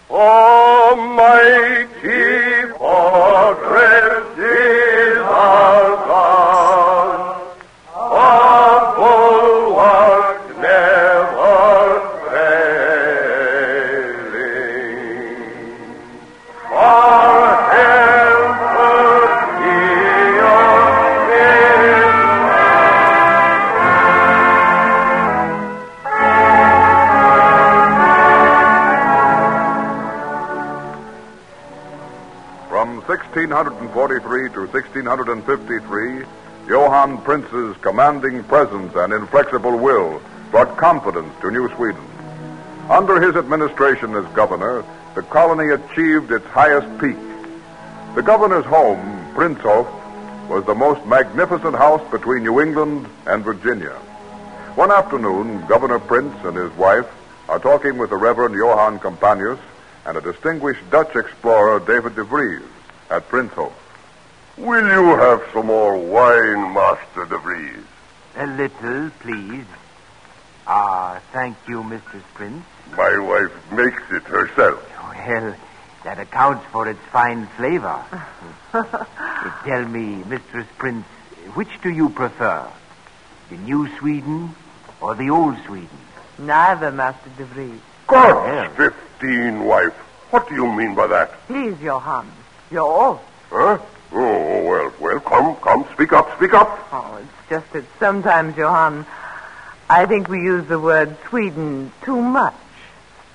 Almighty 0.10 1.88
fortress 2.77 4.38
1643 33.56 34.50
to 34.50 34.68
1653, 34.68 36.26
Johann 36.68 37.18
Printz's 37.20 37.78
commanding 37.78 38.44
presence 38.44 38.94
and 38.96 39.13
inflexible 39.13 39.78
will 39.78 40.22
brought 40.52 40.76
confidence 40.76 41.34
to 41.39 41.50
New 41.50 41.74
Sweden. 41.78 42.04
Under 42.89 43.22
his 43.22 43.38
administration 43.38 44.13
as 44.13 44.26
governor, 44.34 44.84
the 45.15 45.22
colony 45.22 45.72
achieved 45.72 46.34
its 46.34 46.46
highest 46.48 46.86
peak. 47.00 47.15
The 48.15 48.22
governor's 48.22 48.65
home, 48.65 49.00
Printzhof, 49.34 49.88
was 50.50 50.65
the 50.65 50.76
most 50.76 51.06
magnificent 51.06 51.78
house 51.78 52.04
between 52.12 52.44
New 52.44 52.60
England 52.60 53.08
and 53.26 53.41
Virginia. 53.41 53.96
One 54.76 54.91
afternoon, 54.91 55.65
Governor 55.68 56.00
Prince 56.00 56.36
and 56.44 56.58
his 56.58 56.74
wife 56.74 57.08
are 57.48 57.60
talking 57.60 57.98
with 57.98 58.10
the 58.10 58.18
Reverend 58.18 58.56
Johann 58.56 59.00
Campanius 59.00 59.60
and 60.06 60.18
a 60.18 60.22
distinguished 60.22 60.84
Dutch 60.91 61.15
explorer, 61.15 61.80
David 61.80 62.15
de 62.18 62.26
Vries, 62.26 62.62
at 63.10 63.28
Printzhof. 63.30 63.74
Will 64.58 64.88
you 64.88 65.18
have 65.18 65.44
some 65.54 65.68
more 65.68 65.98
wine, 65.98 66.74
Master 66.74 67.26
de 67.26 67.38
Vries? 67.38 67.84
A 68.38 68.48
little, 68.48 69.10
please. 69.20 69.65
Ah, 70.68 71.22
thank 71.34 71.58
you, 71.68 71.84
Mistress 71.84 72.24
Printz. 72.34 72.63
My 72.98 73.18
wife 73.20 73.72
makes 73.72 74.02
it 74.12 74.24
herself. 74.24 74.80
Well, 75.28 75.56
that 76.04 76.20
accounts 76.20 76.65
for 76.72 76.88
its 76.88 77.00
fine 77.12 77.48
flavor. 77.58 78.04
Tell 79.63 79.86
me, 79.88 80.24
Mistress 80.24 80.68
Printz, 80.78 81.04
which 81.56 81.82
do 81.82 81.89
you 81.89 82.10
prefer? 82.10 82.70
The 83.50 83.58
new 83.58 83.88
Sweden 84.00 84.56
or 85.02 85.15
the 85.15 85.30
old 85.30 85.58
Sweden? 85.65 85.89
Neither, 86.39 86.91
Master 86.91 87.30
de 87.38 87.46
Vries. 87.46 87.80
God, 88.08 88.72
fifteen, 88.76 89.65
wife. 89.65 89.94
What 90.32 90.48
do 90.50 90.56
you 90.56 90.72
mean 90.72 90.96
by 90.96 91.08
that? 91.08 91.48
Please, 91.48 91.80
your 91.82 92.00
Johann. 92.00 92.32
You're. 92.71 93.19
Huh? 93.49 93.78
Oh, 94.12 94.63
well, 94.63 94.93
well, 94.99 95.19
come, 95.19 95.56
come, 95.58 95.86
speak 95.93 96.13
up, 96.13 96.36
speak 96.38 96.54
up. 96.54 96.88
Oh, 96.91 97.19
it's 97.21 97.49
just 97.49 97.73
that 97.73 97.84
sometimes, 97.99 98.56
Johann, 98.56 99.06
I 99.89 100.06
think 100.06 100.30
we 100.30 100.38
use 100.38 100.65
the 100.67 100.80
word 100.80 101.15
Sweden 101.30 101.91
too 102.04 102.21
much. 102.21 102.54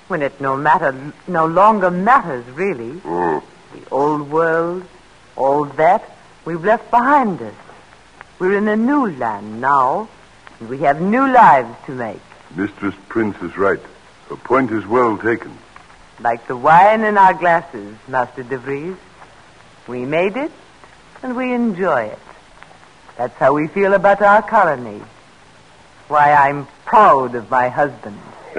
When 0.07 0.21
it 0.21 0.41
no 0.41 0.57
matter, 0.57 1.13
no 1.27 1.45
longer 1.45 1.89
matters, 1.89 2.45
really. 2.47 2.99
Mm. 2.99 3.43
The 3.73 3.89
old 3.91 4.29
world, 4.29 4.83
all 5.37 5.65
that, 5.65 6.03
we've 6.43 6.63
left 6.63 6.91
behind 6.91 7.41
us. 7.41 7.53
We're 8.39 8.57
in 8.57 8.67
a 8.67 8.75
new 8.75 9.11
land 9.11 9.61
now, 9.61 10.09
and 10.59 10.67
we 10.67 10.79
have 10.79 10.99
new 10.99 11.31
lives 11.31 11.73
to 11.85 11.91
make. 11.93 12.19
Mistress 12.55 12.95
Printz 13.07 13.41
is 13.43 13.57
right. 13.57 13.79
Her 14.29 14.35
point 14.35 14.71
is 14.71 14.85
well 14.85 15.17
taken. 15.17 15.57
Like 16.19 16.47
the 16.47 16.57
wine 16.57 17.01
in 17.01 17.17
our 17.17 17.33
glasses, 17.33 17.95
Master 18.07 18.43
de 18.43 18.57
Vries. 18.57 18.97
We 19.87 20.05
made 20.05 20.37
it, 20.37 20.51
and 21.23 21.35
we 21.35 21.53
enjoy 21.53 22.03
it. 22.03 22.19
That's 23.17 23.35
how 23.35 23.53
we 23.53 23.67
feel 23.67 23.93
about 23.93 24.21
our 24.21 24.41
colony. 24.41 25.01
Why, 26.07 26.33
I'm 26.33 26.67
proud 26.85 27.35
of 27.35 27.49
my 27.49 27.69
husband. 27.69 28.19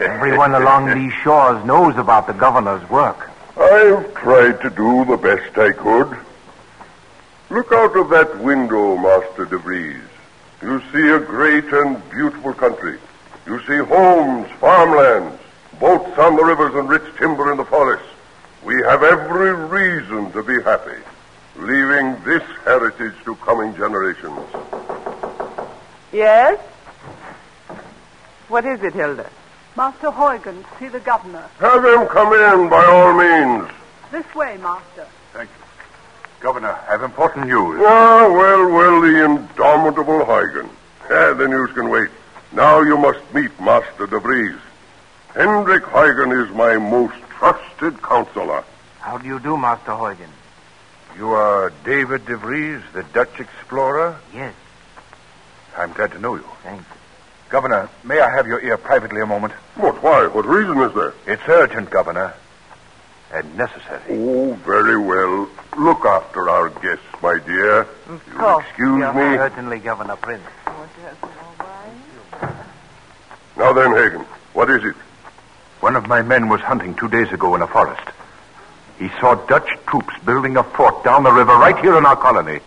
Everyone 0.00 0.54
along 0.54 0.94
these 0.94 1.12
shores 1.22 1.64
knows 1.64 1.96
about 1.96 2.26
the 2.26 2.32
governor's 2.32 2.88
work. 2.90 3.30
I've 3.56 4.14
tried 4.14 4.60
to 4.62 4.70
do 4.70 5.04
the 5.04 5.16
best 5.16 5.56
I 5.58 5.72
could. 5.72 6.16
Look 7.50 7.72
out 7.72 7.96
of 7.96 8.10
that 8.10 8.38
window, 8.38 8.96
Master 8.96 9.44
de 9.44 9.58
Vries. 9.58 9.96
You 10.62 10.82
see 10.92 11.08
a 11.08 11.18
great 11.18 11.64
and 11.72 12.08
beautiful 12.10 12.52
country. 12.52 12.98
You 13.46 13.60
see 13.66 13.78
homes, 13.78 14.48
farmlands, 14.60 15.40
boats 15.80 16.18
on 16.18 16.36
the 16.36 16.44
rivers, 16.44 16.74
and 16.74 16.88
rich 16.88 17.16
timber 17.16 17.50
in 17.50 17.56
the 17.56 17.64
forests. 17.64 18.06
We 18.64 18.74
have 18.82 19.02
every 19.02 19.52
reason 19.54 20.32
to 20.32 20.42
be 20.42 20.62
happy, 20.62 20.98
leaving 21.56 22.22
this 22.24 22.42
heritage 22.64 23.14
to 23.24 23.34
coming 23.36 23.74
generations. 23.74 24.38
Yes? 26.12 26.58
What 28.48 28.66
is 28.66 28.82
it, 28.82 28.92
Hilda? 28.92 29.30
Master 29.76 30.10
Huygens, 30.10 30.66
see 30.78 30.88
the 30.88 31.00
governor. 31.00 31.48
Have 31.58 31.84
him 31.84 32.06
come 32.08 32.32
in 32.34 32.68
by 32.68 32.84
all 32.84 33.14
means. 33.14 33.70
This 34.10 34.34
way, 34.34 34.56
Master. 34.58 35.06
Thank 35.32 35.48
you. 35.48 35.64
Governor, 36.40 36.78
I 36.88 36.92
have 36.92 37.02
important 37.02 37.46
news. 37.46 37.80
Ah, 37.82 38.28
well, 38.30 38.68
well, 38.68 39.00
the 39.00 39.24
indomitable 39.24 40.24
Huygen. 40.24 40.68
Ah, 41.04 41.32
the 41.34 41.46
news 41.48 41.72
can 41.72 41.88
wait. 41.88 42.10
Now 42.52 42.82
you 42.82 42.98
must 42.98 43.20
meet 43.32 43.58
Master 43.60 44.06
de 44.06 44.18
Vries. 44.18 44.58
Hendrik 45.34 45.84
Huygen 45.84 46.32
is 46.44 46.50
my 46.54 46.76
most 46.76 47.14
trusted 47.40 48.02
counselor. 48.02 48.62
How 49.00 49.16
do 49.16 49.26
you 49.26 49.40
do, 49.40 49.56
Master 49.56 49.92
Huygens? 49.94 50.28
You 51.16 51.30
are 51.30 51.72
David 51.84 52.26
de 52.26 52.36
Vries, 52.36 52.82
the 52.92 53.02
Dutch 53.14 53.40
explorer? 53.40 54.18
Yes. 54.34 54.54
I'm 55.76 55.92
glad 55.94 56.12
to 56.12 56.18
know 56.18 56.34
you. 56.34 56.44
Thank 56.62 56.80
you. 56.80 56.84
Governor, 57.48 57.88
may 58.04 58.20
I 58.20 58.30
have 58.36 58.46
your 58.46 58.60
ear 58.60 58.76
privately 58.76 59.22
a 59.22 59.26
moment? 59.26 59.54
What, 59.76 60.02
why? 60.02 60.26
What 60.26 60.44
reason 60.46 60.78
is 60.80 60.94
there? 60.94 61.14
It's 61.26 61.42
urgent, 61.48 61.88
Governor. 61.90 62.34
And 63.32 63.56
necessary. 63.56 64.02
Oh, 64.10 64.52
very 64.66 64.98
well. 64.98 65.48
Look 65.78 66.04
after 66.04 66.48
our 66.50 66.68
guests, 66.68 67.04
my 67.22 67.38
dear. 67.38 67.80
Of 68.08 68.22
You'll 68.28 68.36
course, 68.38 68.64
excuse 68.68 69.00
Johann. 69.00 69.30
me. 69.32 69.36
Certainly, 69.38 69.78
Governor 69.78 70.16
Printz. 70.16 70.40
Now 73.56 73.72
then, 73.72 73.92
Hagen, 73.94 74.26
what 74.52 74.68
is 74.70 74.84
it? 74.84 74.94
One 75.80 75.96
of 75.96 76.06
my 76.06 76.22
men 76.22 76.48
was 76.48 76.60
hunting 76.60 76.94
two 76.94 77.08
days 77.08 77.32
ago 77.32 77.54
in 77.54 77.62
a 77.62 77.66
forest. 77.66 78.06
He 78.98 79.08
saw 79.20 79.34
Dutch 79.34 79.68
troops 79.86 80.14
building 80.26 80.58
a 80.58 80.62
fort 80.62 81.02
down 81.04 81.22
the 81.22 81.32
river 81.32 81.54
right 81.56 81.78
here 81.78 81.96
in 81.96 82.04
our 82.04 82.16
colony. 82.16 82.60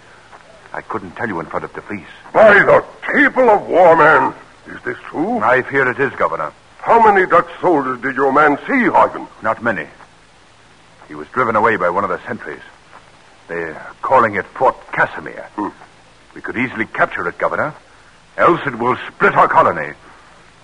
I 0.73 0.81
couldn't 0.81 1.15
tell 1.15 1.27
you 1.27 1.39
in 1.39 1.45
front 1.45 1.63
of 1.63 1.73
the 1.73 1.81
police. 1.81 2.07
By 2.33 2.55
the 2.55 2.83
table 3.05 3.49
of 3.49 3.67
war, 3.67 3.95
man. 3.95 4.33
Is 4.65 4.81
this 4.83 4.97
true? 5.09 5.39
I 5.39 5.61
fear 5.61 5.87
it 5.91 5.99
is, 5.99 6.11
Governor. 6.13 6.51
How 6.79 7.03
many 7.03 7.27
Dutch 7.27 7.47
soldiers 7.61 8.01
did 8.01 8.15
your 8.15 8.33
man 8.33 8.57
see, 8.65 8.89
Huygen? 8.89 9.27
Not 9.43 9.61
many. 9.61 9.87
He 11.07 11.13
was 11.13 11.27
driven 11.27 11.55
away 11.55 11.75
by 11.75 11.91
one 11.91 12.03
of 12.03 12.09
the 12.09 12.19
sentries. 12.25 12.61
They're 13.47 13.75
calling 14.01 14.35
it 14.35 14.45
Fort 14.45 14.75
Casimir. 14.91 15.47
Hmm. 15.55 15.69
We 16.33 16.41
could 16.41 16.57
easily 16.57 16.85
capture 16.85 17.27
it, 17.27 17.37
Governor. 17.37 17.75
Else 18.37 18.61
it 18.65 18.79
will 18.79 18.97
split 19.07 19.35
our 19.35 19.47
colony. 19.47 19.93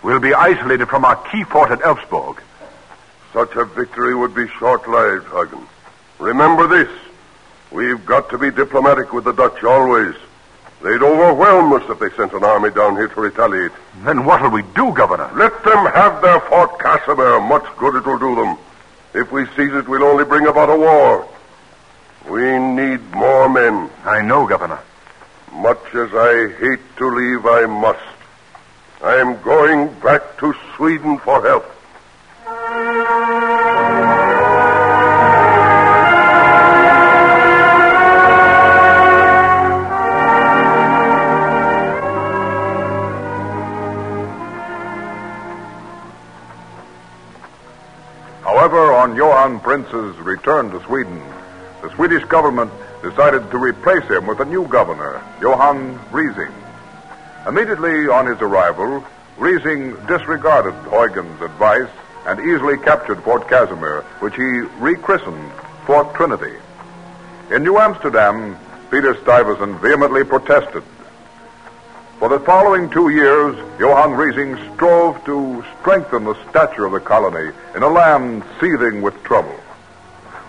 We'll 0.01 0.19
be 0.19 0.33
isolated 0.33 0.88
from 0.88 1.05
our 1.05 1.15
key 1.15 1.43
fort 1.43 1.71
at 1.71 1.79
Elfsborg. 1.79 2.41
Such 3.33 3.55
a 3.55 3.65
victory 3.65 4.15
would 4.15 4.33
be 4.33 4.47
short-lived, 4.47 5.27
Hagen. 5.27 5.67
Remember 6.19 6.67
this. 6.67 6.89
We've 7.71 8.03
got 8.05 8.29
to 8.31 8.38
be 8.38 8.49
diplomatic 8.49 9.13
with 9.13 9.25
the 9.25 9.33
Dutch 9.33 9.63
always. 9.63 10.15
They'd 10.81 11.03
overwhelm 11.03 11.73
us 11.73 11.83
if 11.89 11.99
they 11.99 12.09
sent 12.12 12.33
an 12.33 12.43
army 12.43 12.71
down 12.71 12.95
here 12.95 13.09
to 13.09 13.21
retaliate. 13.21 13.71
Then 14.03 14.25
what'll 14.25 14.49
we 14.49 14.62
do, 14.73 14.93
Governor? 14.93 15.29
Let 15.35 15.63
them 15.63 15.85
have 15.88 16.21
their 16.21 16.39
Fort 16.41 16.79
Casimir. 16.79 17.41
Much 17.41 17.65
good 17.77 17.95
it 17.95 18.05
will 18.05 18.17
do 18.17 18.35
them. 18.35 18.57
If 19.13 19.31
we 19.31 19.45
seize 19.47 19.73
it, 19.73 19.88
we'll 19.88 20.03
only 20.03 20.23
bring 20.23 20.47
about 20.47 20.69
a 20.69 20.77
war. 20.77 21.27
We 22.29 22.57
need 22.57 23.01
more 23.12 23.49
men. 23.49 23.89
I 24.05 24.21
know, 24.21 24.47
Governor. 24.47 24.79
Much 25.51 25.83
as 25.93 26.13
I 26.13 26.47
hate 26.59 26.97
to 26.97 27.07
leave, 27.07 27.45
I 27.45 27.65
must. 27.65 27.99
I'm 29.01 29.41
going 29.43 29.93
back 30.01 30.38
to 30.39 30.53
Sweden 30.75 31.17
for 31.19 31.41
help. 31.41 31.63
However, 48.43 48.93
on 48.93 49.15
Johan 49.15 49.62
Printz's 49.62 50.17
return 50.17 50.69
to 50.71 50.83
Sweden, 50.83 51.23
the 51.81 51.89
Swedish 51.95 52.25
government 52.25 52.69
decided 53.01 53.49
to 53.51 53.57
replace 53.57 54.03
him 54.09 54.27
with 54.27 54.41
a 54.41 54.45
new 54.45 54.67
governor, 54.67 55.23
Johan 55.39 55.97
Risingh. 56.12 56.68
Immediately 57.47 58.10
on 58.10 58.28
his 58.28 58.41
arrival, 58.41 59.04
Risingh 59.38 59.95
disregarded 60.08 60.73
Huygens' 60.89 61.41
advice 61.41 61.89
and 62.25 62.39
easily 62.41 62.78
captured 62.78 63.23
Fort 63.23 63.47
Casimir, 63.47 64.02
which 64.19 64.36
he 64.36 64.60
rechristened 64.80 65.52
Fort 65.86 66.13
Trinity. 66.13 66.56
In 67.49 67.63
New 67.63 67.78
Amsterdam, 67.78 68.58
Peter 68.91 69.15
Stuyvesant 69.21 69.80
vehemently 69.80 70.23
protested. 70.23 70.84
For 72.19 72.28
the 72.28 72.41
following 72.41 72.89
two 72.89 73.10
years, 73.10 73.56
Johann 73.80 74.12
Risingh 74.12 74.75
strove 74.75 75.23
to 75.23 75.63
strengthen 75.80 76.25
the 76.25 76.36
stature 76.49 76.86
of 76.86 76.91
the 76.91 76.99
colony 76.99 77.52
in 77.73 77.82
a 77.82 77.88
land 77.88 78.43
seething 78.60 79.02
with 79.02 79.23
trouble. 79.23 79.56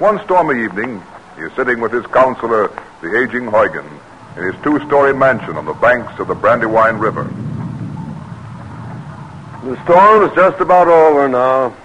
One 0.00 0.20
stormy 0.24 0.64
evening, 0.64 1.00
he 1.37 1.42
is 1.42 1.53
sitting 1.53 1.81
with 1.81 1.92
his 1.92 2.07
counselor, 2.07 2.72
the 3.00 3.22
aging 3.22 3.46
Huygen, 3.46 3.88
in 4.40 4.53
his 4.53 4.62
two-story 4.62 5.12
mansion 5.12 5.57
on 5.57 5.66
the 5.66 5.74
banks 5.74 6.18
of 6.18 6.29
the 6.29 6.35
Brandywine 6.35 6.96
River. 6.96 7.24
The 9.64 9.83
storm 9.85 10.29
is 10.29 10.35
just 10.35 10.61
about 10.61 10.88
over 10.88 11.29
now. 11.29 11.76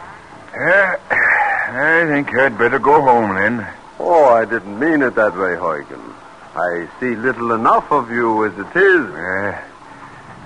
Yeah, 0.54 0.96
I 1.12 2.06
think 2.08 2.34
I'd 2.38 2.58
better 2.58 2.80
go 2.80 3.02
home 3.02 3.36
then. 3.36 3.68
Oh, 4.00 4.26
I 4.26 4.46
didn't 4.46 4.80
mean 4.80 5.02
it 5.02 5.16
that 5.16 5.38
way, 5.38 5.56
Huygens. 5.56 6.14
I 6.56 6.88
see 7.00 7.16
little 7.16 7.52
enough 7.52 7.92
of 7.92 8.10
you 8.10 8.46
as 8.46 8.54
it 8.58 8.78
is. 8.78 9.14
Eh, 9.14 9.62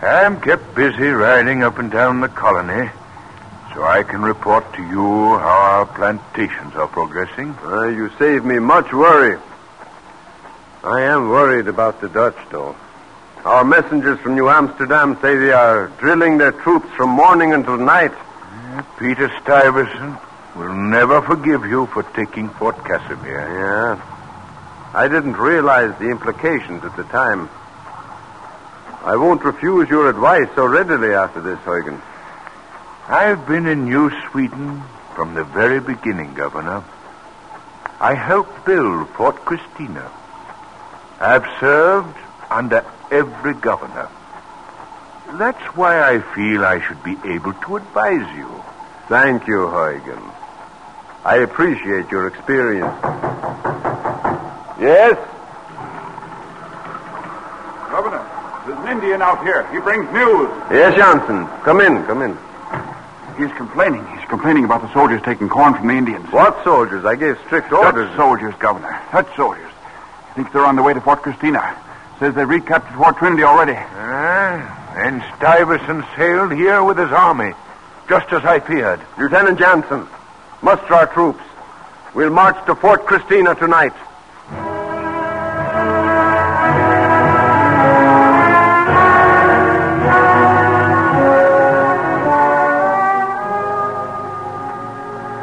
I'm 0.02 0.42
kept 0.42 0.74
busy 0.74 1.10
riding 1.10 1.62
up 1.62 1.78
and 1.78 1.92
down 1.92 2.22
the 2.22 2.30
colony 2.30 2.90
so 3.76 3.84
I 3.84 4.02
can 4.02 4.24
report 4.24 4.74
to 4.74 4.82
you 4.82 5.38
how 5.38 5.60
our 5.78 5.86
plantations 5.86 6.74
are 6.76 6.88
progressing. 6.88 7.56
Uh, 7.64 7.90
you 7.90 8.10
save 8.18 8.44
me 8.44 8.58
much 8.58 8.92
worry. 8.92 9.38
I 10.84 11.02
am 11.02 11.30
worried 11.30 11.68
about 11.68 12.00
the 12.00 12.08
Dutch, 12.08 12.38
though. 12.52 12.76
Our 13.44 13.66
messengers 13.66 14.20
from 14.20 14.36
New 14.36 14.50
Amsterdam 14.50 15.18
say 15.22 15.36
they 15.36 15.52
are 15.52 15.88
drilling 16.00 16.38
their 16.38 16.54
troops 16.54 16.88
from 16.96 17.10
morning 17.10 17.54
until 17.54 17.78
night. 17.78 18.14
Peter 18.98 19.30
Stuyvesant 19.42 20.20
will 20.56 20.74
never 20.74 21.22
forgive 21.22 21.66
you 21.66 21.86
for 21.88 22.04
taking 22.04 22.50
Fort 22.50 22.78
Casimir. 22.86 23.40
Yeah. 23.40 24.02
I 24.94 25.08
didn't 25.08 25.38
realize 25.38 25.98
the 26.00 26.10
implications 26.10 26.84
at 26.84 26.96
the 26.96 27.04
time. 27.04 27.50
I 29.04 29.16
won't 29.18 29.44
refuse 29.44 29.90
your 29.90 30.10
advice 30.10 30.48
so 30.56 30.66
readily 30.66 31.14
after 31.14 31.42
this, 31.42 31.60
Huygens. 31.60 32.02
I've 33.08 33.46
been 33.48 33.66
in 33.66 33.86
New 33.86 34.12
Sweden 34.30 34.82
from 35.16 35.34
the 35.34 35.44
very 35.44 35.80
beginning, 35.80 36.34
Governor. 36.34 36.84
I 38.00 38.14
helped 38.14 38.66
build 38.66 39.10
Fort 39.10 39.36
Christina. 39.46 40.12
I've 41.20 41.46
served 41.60 42.16
under 42.50 42.86
every 43.12 43.54
governor. 43.54 44.10
That's 45.34 45.62
why 45.76 46.02
I 46.02 46.20
feel 46.34 46.66
I 46.66 46.80
should 46.80 47.04
be 47.04 47.18
able 47.26 47.54
to 47.54 47.76
advise 47.76 48.38
you. 48.38 48.64
Thank 49.08 49.48
you, 49.48 49.68
Huygens. 49.68 50.34
I 51.26 51.38
appreciate 51.38 52.10
your 52.10 52.28
experience. 52.28 52.96
Yes? 54.80 55.18
Governor, 57.92 58.24
there's 58.66 58.80
an 58.80 58.88
Indian 58.88 59.22
out 59.22 59.44
here. 59.44 59.70
He 59.72 59.80
brings 59.80 60.10
news. 60.14 60.50
Yes, 60.72 60.96
Johnson. 60.96 61.46
Come 61.64 61.82
in, 61.82 62.06
come 62.06 62.22
in. 62.22 62.38
He's 63.38 63.56
complaining. 63.58 64.06
He's 64.16 64.28
complaining 64.30 64.64
about 64.64 64.82
the 64.82 64.94
soldiers 64.94 65.22
taking 65.24 65.50
corn 65.50 65.74
from 65.74 65.88
the 65.88 65.94
Indians. 65.94 66.32
What 66.32 66.64
soldiers? 66.64 67.04
I 67.06 67.16
gave 67.16 67.38
strict 67.46 67.72
orders. 67.72 68.08
Dutch 68.10 68.18
soldiers, 68.18 68.54
Governor. 68.60 69.02
Dutch 69.12 69.36
soldiers. 69.36 69.69
Thinks 70.36 70.52
they're 70.54 70.66
on 70.66 70.76
the 70.76 70.84
way 70.84 70.94
to 70.94 71.02
Fort 71.02 71.22
Christina. 71.22 71.76
Says 72.20 72.36
they 72.36 72.46
recaptured 72.46 72.96
Fort 72.98 73.18
Trinity 73.18 73.44
already. 73.44 73.76
Ah, 73.76 74.94
and 74.96 75.24
Stuyvesant 75.38 76.06
sailed 76.16 76.52
here 76.52 76.84
with 76.84 76.98
his 76.98 77.12
army, 77.12 77.54
just 78.08 78.32
as 78.34 78.44
I 78.44 78.60
feared. 78.60 79.00
Lieutenant 79.18 79.58
Jansen, 79.58 80.08
muster 80.62 80.94
our 80.94 81.08
troops. 81.08 81.44
We'll 82.14 82.30
march 82.30 82.58
to 82.66 82.76
Fort 82.76 83.06
Christina 83.06 83.56
tonight. 83.56 83.94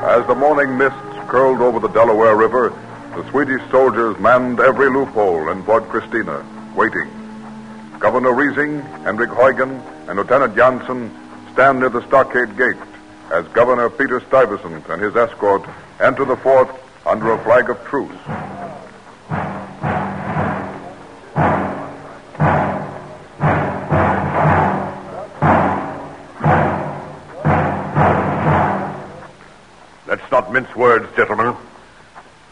As 0.05 0.27
the 0.27 0.35
morning 0.35 0.77
mists 0.77 0.99
curled 1.29 1.61
over 1.61 1.79
the 1.79 1.88
Delaware 1.88 2.37
River, 2.37 2.72
the 3.16 3.31
Swedish 3.31 3.62
soldiers 3.70 4.18
manned 4.18 4.61
every 4.61 4.90
loophole 4.90 5.48
in 5.48 5.62
Fort 5.62 5.88
Christina, 5.88 6.44
waiting. 6.74 7.09
Governor 7.98 8.33
Risingh, 8.33 8.83
Henrik 9.05 9.31
Huygen, 9.31 9.81
and 10.07 10.18
Lieutenant 10.18 10.55
Janssen 10.55 11.11
stand 11.55 11.81
near 11.81 11.88
the 11.88 12.07
stockade 12.09 12.55
gate 12.59 12.76
as 13.31 13.48
Governor 13.48 13.88
Peter 13.88 14.20
Stuyvesant 14.20 14.87
and 14.90 15.00
his 15.00 15.16
escort 15.16 15.66
enter 15.98 16.26
the 16.26 16.37
fort 16.37 16.68
under 17.07 17.33
a 17.33 17.42
flag 17.42 17.70
of 17.70 17.83
truce. 17.87 18.12
Let's 30.07 30.31
not 30.31 30.52
mince 30.52 30.76
words, 30.76 31.07
gentlemen. 31.16 31.57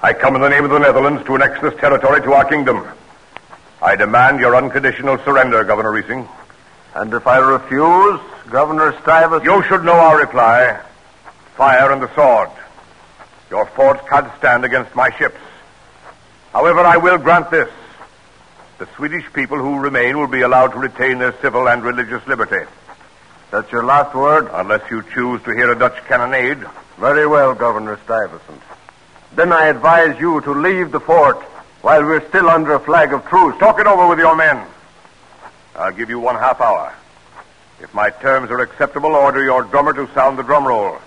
I 0.04 0.12
come 0.12 0.34
in 0.34 0.42
the 0.42 0.50
name 0.50 0.66
of 0.66 0.70
the 0.70 0.78
Netherlands 0.78 1.24
to 1.24 1.34
annex 1.34 1.58
this 1.62 1.72
territory 1.80 2.20
to 2.20 2.34
our 2.34 2.44
kingdom. 2.44 2.86
I 3.80 3.96
demand 3.96 4.38
your 4.38 4.54
unconditional 4.54 5.16
surrender, 5.24 5.64
Governor 5.64 5.92
Risingh. 5.92 6.28
And 6.94 7.10
if 7.14 7.26
I 7.26 7.38
refuse, 7.38 8.20
Governor 8.50 8.92
Stuyvesant... 9.00 9.44
You 9.44 9.62
should 9.62 9.82
know 9.82 9.94
our 9.94 10.18
reply. 10.18 10.78
Fire 11.56 11.90
and 11.90 12.02
the 12.02 12.14
sword. 12.14 12.50
Your 13.48 13.64
forts 13.64 14.06
can't 14.06 14.30
stand 14.36 14.66
against 14.66 14.94
my 14.94 15.08
ships. 15.16 15.40
However, 16.52 16.80
I 16.80 16.98
will 16.98 17.16
grant 17.16 17.50
this. 17.50 17.70
The 18.76 18.88
Swedish 18.96 19.24
people 19.32 19.56
who 19.56 19.78
remain 19.78 20.18
will 20.18 20.26
be 20.26 20.42
allowed 20.42 20.72
to 20.72 20.78
retain 20.80 21.16
their 21.16 21.34
civil 21.40 21.66
and 21.66 21.82
religious 21.82 22.26
liberty. 22.26 22.70
That's 23.50 23.72
your 23.72 23.84
last 23.84 24.14
word? 24.14 24.50
Unless 24.52 24.90
you 24.90 25.02
choose 25.14 25.42
to 25.44 25.54
hear 25.54 25.72
a 25.72 25.78
Dutch 25.78 25.96
cannonade. 26.04 26.62
Very 26.98 27.26
well, 27.26 27.54
Governor 27.54 27.98
Stuyvesant. 28.04 28.60
Then 29.34 29.52
I 29.52 29.66
advise 29.66 30.18
you 30.20 30.40
to 30.42 30.52
leave 30.52 30.92
the 30.92 31.00
fort 31.00 31.42
while 31.82 32.04
we're 32.04 32.26
still 32.28 32.48
under 32.48 32.74
a 32.74 32.80
flag 32.80 33.12
of 33.12 33.26
truce. 33.26 33.58
Talk 33.58 33.80
it 33.80 33.86
over 33.86 34.06
with 34.06 34.18
your 34.18 34.36
men. 34.36 34.64
I'll 35.74 35.92
give 35.92 36.08
you 36.08 36.20
one 36.20 36.36
half 36.36 36.60
hour. 36.60 36.94
If 37.80 37.92
my 37.92 38.10
terms 38.10 38.50
are 38.50 38.60
acceptable, 38.60 39.10
order 39.10 39.42
your 39.42 39.64
drummer 39.64 39.92
to 39.92 40.12
sound 40.14 40.38
the 40.38 40.44
drum 40.44 40.66
roll 40.66 40.98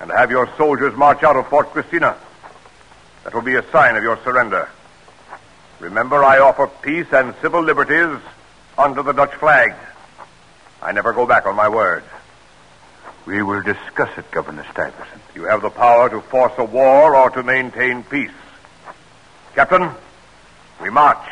and 0.00 0.10
have 0.10 0.30
your 0.30 0.48
soldiers 0.56 0.96
march 0.96 1.22
out 1.22 1.36
of 1.36 1.48
Fort 1.48 1.70
Christina. 1.70 2.16
That 3.24 3.34
will 3.34 3.42
be 3.42 3.56
a 3.56 3.70
sign 3.70 3.96
of 3.96 4.02
your 4.02 4.18
surrender. 4.24 4.68
Remember, 5.80 6.24
I 6.24 6.38
offer 6.38 6.66
peace 6.66 7.12
and 7.12 7.34
civil 7.42 7.62
liberties 7.62 8.18
under 8.78 9.02
the 9.02 9.12
Dutch 9.12 9.34
flag. 9.34 9.74
I 10.80 10.92
never 10.92 11.12
go 11.12 11.26
back 11.26 11.44
on 11.44 11.56
my 11.56 11.68
word. 11.68 12.04
We 13.26 13.42
will 13.42 13.62
discuss 13.62 14.10
it, 14.16 14.30
Governor 14.30 14.64
Stuyvesant. 14.72 15.22
You 15.34 15.44
have 15.44 15.62
the 15.62 15.70
power 15.70 16.08
to 16.08 16.20
force 16.20 16.52
a 16.58 16.64
war 16.64 17.14
or 17.14 17.30
to 17.30 17.42
maintain 17.42 18.02
peace. 18.02 18.30
Captain, 19.54 19.90
we 20.80 20.90
march. 20.90 21.28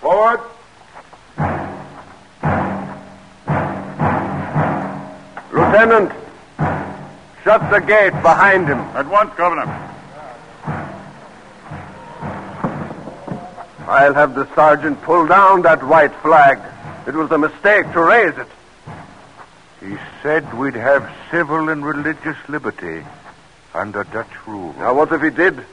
Forward. 0.00 0.40
Lieutenant, 5.52 6.12
shut 7.44 7.70
the 7.70 7.80
gate 7.80 8.12
behind 8.22 8.68
him. 8.68 8.78
At 8.78 9.08
once, 9.08 9.34
Governor. 9.36 9.66
I'll 13.88 14.14
have 14.14 14.34
the 14.34 14.46
sergeant 14.54 15.02
pull 15.02 15.26
down 15.26 15.62
that 15.62 15.82
white 15.82 16.14
flag. 16.22 16.58
It 17.06 17.14
was 17.14 17.30
a 17.30 17.38
mistake 17.38 17.92
to 17.92 18.02
raise 18.02 18.38
it. 18.38 18.46
He 19.82 19.96
said 20.22 20.54
we'd 20.54 20.74
have 20.74 21.10
civil 21.30 21.68
and 21.68 21.84
religious 21.84 22.36
liberty 22.48 23.04
under 23.74 24.04
Dutch 24.04 24.46
rule. 24.46 24.74
Now, 24.78 24.94
what 24.94 25.12
if 25.12 25.22
he 25.22 25.30
did? 25.30 25.64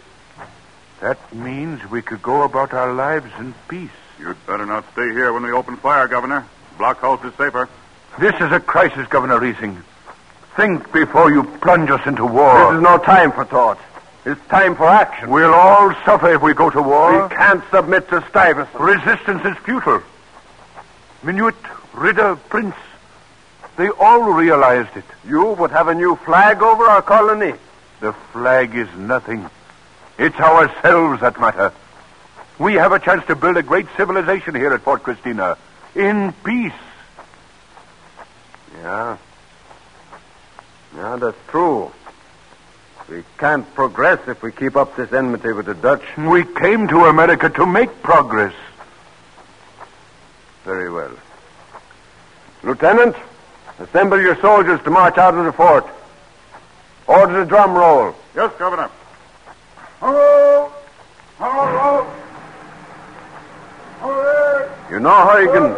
That 1.01 1.33
means 1.33 1.87
we 1.89 2.01
could 2.01 2.21
go 2.21 2.41
about 2.41 2.73
our 2.73 2.93
lives 2.93 3.31
in 3.37 3.53
peace. 3.67 3.89
You'd 4.19 4.43
better 4.47 4.65
not 4.65 4.91
stay 4.93 5.09
here 5.11 5.31
when 5.31 5.43
we 5.43 5.51
open 5.51 5.77
fire, 5.77 6.07
Governor. 6.07 6.45
Blockhouse 6.77 7.23
is 7.23 7.33
safer. 7.35 7.69
This 8.19 8.33
is 8.35 8.51
a 8.51 8.59
crisis, 8.59 9.07
Governor 9.07 9.39
Risingh. 9.39 9.81
Think 10.55 10.91
before 10.91 11.31
you 11.31 11.43
plunge 11.61 11.89
us 11.89 12.01
into 12.05 12.25
war. 12.25 12.71
This 12.71 12.77
is 12.77 12.81
no 12.81 12.97
time 12.97 13.31
for 13.31 13.45
thought. 13.45 13.79
It's 14.25 14.45
time 14.47 14.75
for 14.75 14.87
action. 14.87 15.29
We'll 15.29 15.53
all 15.53 15.93
suffer 16.03 16.33
if 16.33 16.41
we 16.41 16.53
go 16.53 16.69
to 16.69 16.81
war. 16.81 17.23
We 17.23 17.35
can't 17.35 17.63
submit 17.71 18.09
to 18.09 18.25
Stuyvesant. 18.29 18.77
Resistance 18.79 19.45
is 19.45 19.57
futile. 19.63 20.01
Minuit, 21.23 21.55
Ridder, 21.93 22.35
Printz, 22.49 22.75
they 23.79 23.87
all 23.87 24.33
realized 24.33 24.97
it. 24.97 25.05
You 25.25 25.53
would 25.53 25.71
have 25.71 25.87
a 25.87 25.95
new 25.95 26.17
flag 26.17 26.61
over 26.61 26.83
our 26.83 27.01
colony. 27.01 27.53
The 28.01 28.11
flag 28.33 28.75
is 28.75 28.89
nothing. 28.97 29.49
It's 30.17 30.35
ourselves 30.35 31.21
that 31.21 31.39
matter. 31.39 31.71
We 32.59 32.73
have 32.73 32.91
a 32.91 32.99
chance 32.99 33.25
to 33.27 33.37
build 33.37 33.55
a 33.55 33.63
great 33.63 33.87
civilization 33.95 34.53
here 34.53 34.73
at 34.73 34.81
Fort 34.81 35.03
Christina. 35.03 35.57
In 35.95 36.33
peace. 36.43 36.73
Yeah. 38.81 39.17
Yeah, 40.97 41.15
that's 41.15 41.37
true. 41.47 41.93
We 43.09 43.23
can't 43.37 43.65
progress 43.75 44.19
if 44.27 44.43
we 44.43 44.51
keep 44.51 44.75
up 44.75 44.97
this 44.97 45.13
enmity 45.13 45.53
with 45.53 45.67
the 45.67 45.73
Dutch. 45.73 46.03
We 46.17 46.43
came 46.43 46.89
to 46.89 47.05
America 47.05 47.49
to 47.49 47.65
make 47.65 48.03
progress. 48.03 48.53
Very 50.65 50.91
well. 50.91 51.13
Lieutenant, 52.61 53.15
assemble 53.79 54.19
your 54.21 54.39
soldiers 54.41 54.81
to 54.83 54.89
march 54.89 55.17
out 55.17 55.33
of 55.33 55.45
the 55.45 55.53
fort. 55.53 55.85
Order 57.07 57.39
the 57.39 57.45
drum 57.45 57.73
roll. 57.73 58.15
Yes, 58.35 58.53
Governor. 58.59 58.89
Hello! 59.99 60.71
Hello! 61.37 62.07
You 64.89 64.99
know, 64.99 65.09
Huygen, 65.09 65.75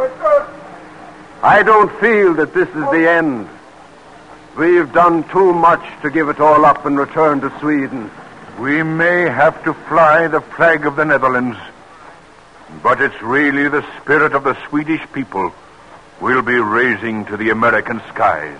I 1.44 1.64
don't 1.64 1.92
feel 2.00 2.34
that 2.36 2.54
this 2.54 2.70
is 2.70 2.86
the 2.92 3.10
end. 3.10 3.50
We've 4.58 4.92
done 4.94 5.28
too 5.30 5.54
much 5.54 5.84
to 6.02 6.10
give 6.10 6.30
it 6.30 6.40
all 6.40 6.66
up 6.66 6.86
and 6.86 6.98
return 6.98 7.42
to 7.42 7.60
Sweden. 7.60 8.10
We 8.60 8.84
may 8.84 9.24
have 9.24 9.64
to 9.64 9.74
fly 9.74 10.28
the 10.28 10.42
flag 10.42 10.86
of 10.86 10.96
the 10.96 11.06
Netherlands, 11.06 11.58
but 12.82 13.02
it's 13.02 13.22
really 13.22 13.68
the 13.70 13.86
spirit 14.00 14.34
of 14.34 14.44
the 14.44 14.58
Swedish 14.70 15.02
people 15.14 15.54
we'll 16.22 16.44
be 16.44 16.60
raising 16.60 17.26
to 17.26 17.36
the 17.36 17.50
American 17.50 18.00
skies. 18.10 18.60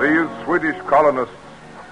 These 0.00 0.44
Swedish 0.44 0.80
colonists 0.86 1.34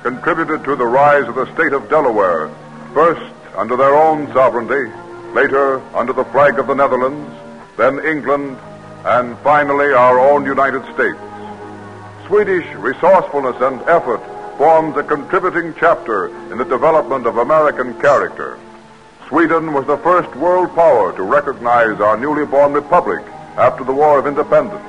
contributed 0.04 0.62
to 0.64 0.76
the 0.76 0.86
rise 0.86 1.26
of 1.26 1.34
the 1.34 1.52
state 1.54 1.72
of 1.72 1.90
Delaware, 1.90 2.48
first 2.94 3.34
under 3.56 3.76
their 3.76 3.94
own 3.94 4.32
sovereignty, 4.32 4.92
later 5.34 5.80
under 5.96 6.12
the 6.12 6.24
flag 6.26 6.60
of 6.60 6.68
the 6.68 6.74
Netherlands, 6.74 7.28
then 7.76 7.98
England, 8.06 8.56
and 9.04 9.38
finally 9.38 9.92
our 9.92 10.18
own 10.18 10.44
United 10.44 10.82
States. 10.94 11.18
Swedish 12.26 12.66
resourcefulness 12.74 13.56
and 13.60 13.80
effort 13.82 14.20
forms 14.58 14.96
a 14.96 15.02
contributing 15.02 15.74
chapter 15.78 16.28
in 16.52 16.58
the 16.58 16.64
development 16.64 17.26
of 17.26 17.38
American 17.38 17.98
character. 18.00 18.58
Sweden 19.28 19.72
was 19.72 19.86
the 19.86 19.98
first 19.98 20.34
world 20.36 20.74
power 20.74 21.14
to 21.16 21.22
recognize 21.22 22.00
our 22.00 22.16
newly 22.16 22.44
born 22.44 22.72
republic 22.72 23.24
after 23.56 23.84
the 23.84 23.92
War 23.92 24.18
of 24.18 24.26
Independence. 24.26 24.84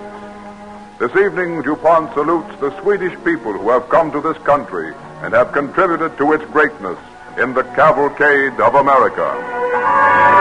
This 0.99 1.15
evening, 1.15 1.61
DuPont 1.61 2.13
salutes 2.13 2.59
the 2.59 2.77
Swedish 2.81 3.13
people 3.23 3.53
who 3.53 3.69
have 3.69 3.87
come 3.89 4.11
to 4.11 4.21
this 4.21 4.37
country 4.39 4.93
and 5.21 5.33
have 5.33 5.51
contributed 5.51 6.17
to 6.17 6.33
its 6.33 6.43
greatness 6.51 6.97
in 7.37 7.53
the 7.53 7.63
cavalcade 7.63 8.59
of 8.59 8.75
America. 8.75 10.38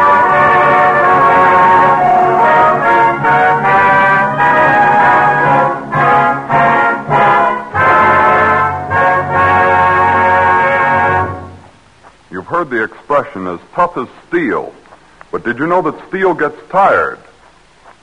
Expression 13.19 13.49
as 13.49 13.61
tough 13.75 13.97
as 13.97 14.09
steel, 14.29 14.73
but 15.33 15.45
did 15.45 15.59
you 15.59 15.67
know 15.67 15.83
that 15.83 16.09
steel 16.09 16.35
gets 16.35 16.57
tired? 16.71 17.19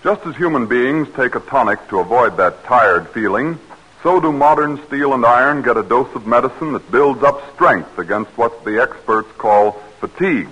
Just 0.04 0.26
as 0.26 0.36
human 0.36 0.68
beings 0.68 1.08
take 1.16 1.36
a 1.36 1.40
tonic 1.40 1.88
to 1.88 2.00
avoid 2.00 2.36
that 2.36 2.66
tired 2.66 3.08
feeling, 3.10 3.58
so 4.04 4.20
do 4.20 4.34
modern 4.34 4.86
steel 4.88 5.14
and 5.14 5.26
iron 5.26 5.62
get 5.62 5.78
a 5.78 5.84
dose 5.84 6.14
of 6.16 6.28
medicine 6.28 6.74
that 6.74 6.92
builds 6.92 7.24
up 7.24 7.42
strength 7.54 7.98
against 7.98 8.30
what 8.38 8.66
the 8.66 8.82
experts 8.82 9.30
call 9.38 9.72
fatigue. 10.02 10.50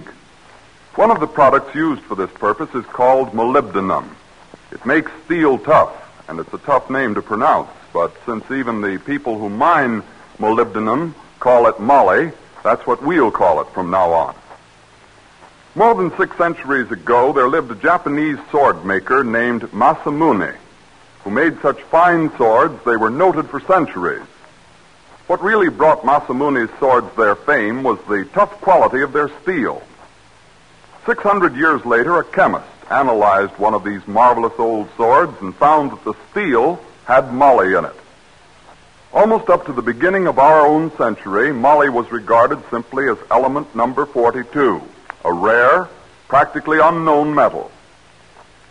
One 0.95 1.11
of 1.11 1.19
the 1.19 1.27
products 1.27 1.75
used 1.75 2.01
for 2.03 2.15
this 2.15 2.31
purpose 2.31 2.73
is 2.73 2.85
called 2.85 3.33
molybdenum. 3.33 4.07
It 4.71 4.85
makes 4.85 5.11
steel 5.25 5.57
tough, 5.57 5.93
and 6.29 6.39
it's 6.39 6.53
a 6.53 6.57
tough 6.59 6.89
name 6.89 7.15
to 7.15 7.21
pronounce, 7.21 7.69
but 7.91 8.15
since 8.25 8.49
even 8.49 8.79
the 8.79 8.97
people 8.97 9.37
who 9.37 9.49
mine 9.49 10.03
molybdenum 10.39 11.15
call 11.39 11.67
it 11.67 11.81
moly, 11.81 12.31
that's 12.63 12.87
what 12.87 13.03
we'll 13.03 13.29
call 13.29 13.59
it 13.59 13.67
from 13.73 13.91
now 13.91 14.13
on. 14.13 14.35
More 15.75 15.95
than 15.95 16.15
six 16.17 16.37
centuries 16.37 16.91
ago, 16.91 17.33
there 17.33 17.49
lived 17.49 17.71
a 17.71 17.75
Japanese 17.75 18.37
sword 18.51 18.85
maker 18.85 19.23
named 19.23 19.63
Masamune, 19.71 20.55
who 21.23 21.31
made 21.31 21.59
such 21.61 21.81
fine 21.83 22.31
swords 22.37 22.79
they 22.85 22.95
were 22.95 23.09
noted 23.09 23.49
for 23.49 23.59
centuries. 23.61 24.21
What 25.25 25.41
really 25.41 25.69
brought 25.69 26.03
Masamune's 26.03 26.69
swords 26.77 27.07
their 27.15 27.35
fame 27.35 27.81
was 27.81 27.97
the 28.07 28.25
tough 28.33 28.51
quality 28.61 29.01
of 29.01 29.13
their 29.13 29.31
steel. 29.41 29.81
Six 31.07 31.23
hundred 31.23 31.55
years 31.55 31.83
later, 31.85 32.19
a 32.19 32.23
chemist 32.23 32.67
analyzed 32.91 33.57
one 33.57 33.73
of 33.73 33.83
these 33.83 34.05
marvelous 34.07 34.53
old 34.59 34.89
swords 34.95 35.35
and 35.41 35.55
found 35.55 35.91
that 35.91 36.03
the 36.03 36.13
steel 36.29 36.79
had 37.05 37.33
moly 37.33 37.73
in 37.73 37.85
it. 37.85 37.95
Almost 39.11 39.49
up 39.49 39.65
to 39.65 39.73
the 39.73 39.81
beginning 39.81 40.27
of 40.27 40.37
our 40.37 40.67
own 40.67 40.95
century, 40.97 41.51
moly 41.51 41.89
was 41.89 42.11
regarded 42.11 42.59
simply 42.69 43.09
as 43.09 43.17
element 43.31 43.75
number 43.75 44.05
42, 44.05 44.81
a 45.23 45.33
rare, 45.33 45.87
practically 46.27 46.79
unknown 46.79 47.33
metal. 47.33 47.71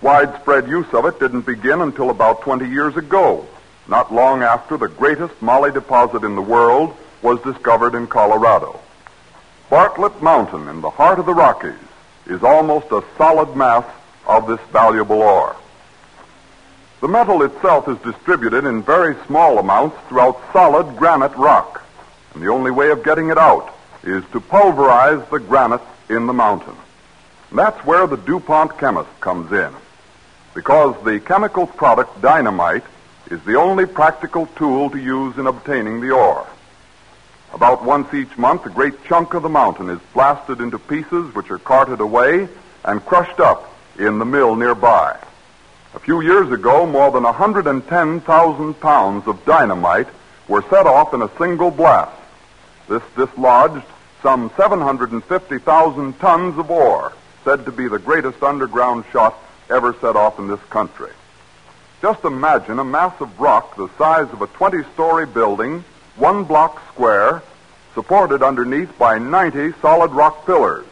Widespread 0.00 0.68
use 0.68 0.92
of 0.92 1.06
it 1.06 1.20
didn't 1.20 1.46
begin 1.46 1.80
until 1.80 2.10
about 2.10 2.42
20 2.42 2.68
years 2.68 2.96
ago, 2.96 3.46
not 3.86 4.12
long 4.12 4.42
after 4.42 4.76
the 4.76 4.88
greatest 4.88 5.40
moly 5.40 5.70
deposit 5.70 6.24
in 6.24 6.34
the 6.34 6.42
world 6.42 6.96
was 7.22 7.40
discovered 7.42 7.94
in 7.94 8.06
Colorado. 8.06 8.80
Bartlett 9.70 10.20
Mountain 10.20 10.68
in 10.68 10.80
the 10.80 10.90
heart 10.90 11.18
of 11.18 11.26
the 11.26 11.34
Rockies 11.34 11.72
is 12.26 12.42
almost 12.42 12.90
a 12.90 13.04
solid 13.16 13.56
mass 13.56 13.84
of 14.26 14.46
this 14.46 14.60
valuable 14.72 15.22
ore. 15.22 15.56
The 17.00 17.08
metal 17.08 17.42
itself 17.42 17.88
is 17.88 17.98
distributed 17.98 18.64
in 18.64 18.82
very 18.82 19.16
small 19.26 19.58
amounts 19.58 19.96
throughout 20.08 20.40
solid 20.52 20.96
granite 20.96 21.34
rock, 21.36 21.84
and 22.34 22.42
the 22.42 22.48
only 22.48 22.70
way 22.70 22.90
of 22.90 23.02
getting 23.02 23.30
it 23.30 23.38
out 23.38 23.74
is 24.04 24.24
to 24.32 24.40
pulverize 24.40 25.28
the 25.30 25.38
granite 25.38 25.82
in 26.12 26.26
the 26.26 26.32
mountain. 26.32 26.76
That's 27.50 27.84
where 27.84 28.06
the 28.06 28.16
DuPont 28.16 28.78
chemist 28.78 29.10
comes 29.20 29.50
in, 29.52 29.72
because 30.54 30.94
the 31.04 31.20
chemical 31.20 31.66
product 31.66 32.20
dynamite 32.22 32.84
is 33.30 33.42
the 33.44 33.56
only 33.56 33.86
practical 33.86 34.46
tool 34.56 34.90
to 34.90 34.98
use 34.98 35.36
in 35.38 35.46
obtaining 35.46 36.00
the 36.00 36.10
ore. 36.10 36.46
About 37.52 37.84
once 37.84 38.12
each 38.14 38.36
month, 38.38 38.64
a 38.64 38.70
great 38.70 39.04
chunk 39.04 39.34
of 39.34 39.42
the 39.42 39.48
mountain 39.48 39.90
is 39.90 40.00
blasted 40.14 40.60
into 40.60 40.78
pieces 40.78 41.34
which 41.34 41.50
are 41.50 41.58
carted 41.58 42.00
away 42.00 42.48
and 42.84 43.04
crushed 43.04 43.40
up 43.40 43.74
in 43.98 44.18
the 44.18 44.24
mill 44.24 44.56
nearby. 44.56 45.16
A 45.94 45.98
few 45.98 46.22
years 46.22 46.50
ago, 46.50 46.86
more 46.86 47.10
than 47.10 47.24
110,000 47.24 48.80
pounds 48.80 49.26
of 49.26 49.44
dynamite 49.44 50.08
were 50.48 50.64
set 50.70 50.86
off 50.86 51.12
in 51.12 51.20
a 51.20 51.30
single 51.36 51.70
blast. 51.70 52.18
This 52.88 53.02
dislodged 53.14 53.84
some 54.22 54.50
750,000 54.56 56.18
tons 56.20 56.56
of 56.56 56.70
ore, 56.70 57.12
said 57.44 57.64
to 57.64 57.72
be 57.72 57.88
the 57.88 57.98
greatest 57.98 58.40
underground 58.42 59.04
shot 59.12 59.36
ever 59.68 59.94
set 60.00 60.14
off 60.14 60.38
in 60.38 60.46
this 60.46 60.62
country. 60.70 61.10
Just 62.00 62.24
imagine 62.24 62.78
a 62.78 62.84
mass 62.84 63.20
of 63.20 63.40
rock 63.40 63.76
the 63.76 63.88
size 63.98 64.32
of 64.32 64.40
a 64.40 64.46
20 64.46 64.84
story 64.94 65.26
building, 65.26 65.84
one 66.16 66.44
block 66.44 66.80
square, 66.92 67.42
supported 67.94 68.42
underneath 68.42 68.96
by 68.96 69.18
90 69.18 69.72
solid 69.80 70.12
rock 70.12 70.46
pillars. 70.46 70.86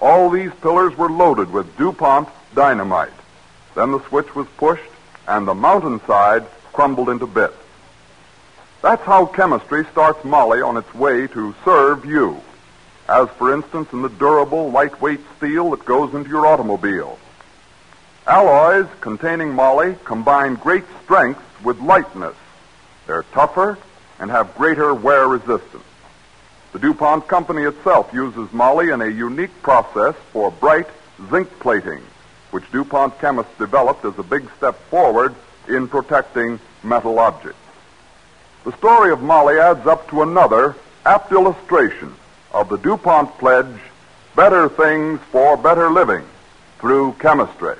All 0.00 0.30
these 0.30 0.52
pillars 0.60 0.96
were 0.96 1.10
loaded 1.10 1.50
with 1.50 1.76
DuPont 1.76 2.28
dynamite. 2.54 3.12
Then 3.74 3.92
the 3.92 4.06
switch 4.08 4.34
was 4.34 4.46
pushed, 4.56 4.90
and 5.26 5.48
the 5.48 5.54
mountainside 5.54 6.46
crumbled 6.72 7.08
into 7.08 7.26
bits. 7.26 7.56
That's 8.82 9.02
how 9.02 9.26
chemistry 9.26 9.84
starts 9.90 10.24
moly 10.24 10.60
on 10.60 10.76
its 10.76 10.92
way 10.94 11.26
to 11.28 11.54
serve 11.64 12.04
you, 12.04 12.40
as 13.08 13.28
for 13.30 13.54
instance 13.54 13.92
in 13.92 14.02
the 14.02 14.08
durable, 14.08 14.70
lightweight 14.70 15.20
steel 15.36 15.70
that 15.70 15.84
goes 15.84 16.14
into 16.14 16.28
your 16.28 16.46
automobile. 16.46 17.18
Alloys 18.26 18.86
containing 19.00 19.52
moly 19.52 19.96
combine 20.04 20.54
great 20.54 20.84
strength 21.04 21.40
with 21.64 21.80
lightness. 21.80 22.36
They're 23.06 23.24
tougher 23.32 23.78
and 24.18 24.30
have 24.30 24.54
greater 24.54 24.92
wear 24.92 25.26
resistance. 25.26 25.84
The 26.72 26.78
DuPont 26.78 27.26
company 27.26 27.62
itself 27.62 28.12
uses 28.12 28.52
moly 28.52 28.90
in 28.90 29.00
a 29.00 29.08
unique 29.08 29.62
process 29.62 30.14
for 30.32 30.50
bright 30.50 30.86
zinc 31.30 31.48
plating 31.60 32.02
which 32.50 32.70
DuPont 32.72 33.18
chemists 33.20 33.52
developed 33.58 34.04
as 34.04 34.18
a 34.18 34.22
big 34.22 34.48
step 34.56 34.78
forward 34.90 35.34
in 35.68 35.88
protecting 35.88 36.58
metal 36.82 37.18
objects. 37.18 37.58
The 38.64 38.72
story 38.76 39.12
of 39.12 39.22
Moly 39.22 39.58
adds 39.58 39.86
up 39.86 40.08
to 40.10 40.22
another 40.22 40.74
apt 41.04 41.32
illustration 41.32 42.14
of 42.52 42.68
the 42.68 42.78
DuPont 42.78 43.36
pledge 43.38 43.80
better 44.34 44.68
things 44.68 45.20
for 45.30 45.56
better 45.56 45.90
living 45.90 46.24
through 46.78 47.12
chemistry. 47.18 47.76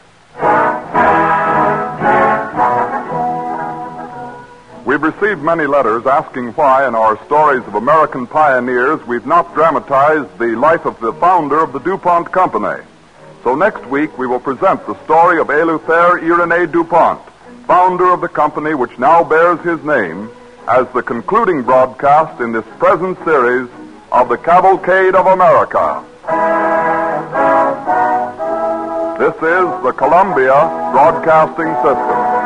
We've 4.85 5.03
received 5.03 5.43
many 5.43 5.67
letters 5.67 6.07
asking 6.07 6.55
why, 6.55 6.89
in 6.89 6.95
our 6.95 7.23
stories 7.27 7.63
of 7.67 7.75
American 7.75 8.27
pioneers, 8.27 9.07
we've 9.07 9.27
not 9.27 9.55
dramatized 9.55 10.39
the 10.39 10.57
life 10.57 10.87
of 10.87 10.99
the 10.99 11.13
founder 11.13 11.61
of 11.61 11.73
the 11.73 11.79
DuPont 11.79 12.33
Company. 12.33 12.83
So 13.45 13.55
next 13.55 13.85
week 13.87 14.17
we 14.19 14.27
will 14.27 14.41
present 14.41 14.85
the 14.87 15.03
story 15.05 15.39
of 15.41 15.49
Eleuthère 15.49 16.21
Irénée 16.23 16.73
DuPont, 16.73 17.21
founder 17.67 18.13
of 18.13 18.21
the 18.21 18.29
company 18.29 18.75
which 18.75 18.99
now 18.99 19.23
bears 19.23 19.61
his 19.61 19.83
name, 19.85 20.31
as 20.67 20.89
the 20.95 21.03
concluding 21.03 21.63
broadcast 21.63 22.41
in 22.41 22.53
this 22.53 22.65
present 22.79 23.19
series 23.25 23.69
of 24.11 24.29
the 24.29 24.39
Cavalcade 24.39 25.15
of 25.15 25.27
America. 25.27 26.03
This 29.19 29.35
is 29.35 29.67
the 29.83 29.93
Columbia 29.97 30.55
Broadcasting 30.93 31.75
System. 31.83 32.38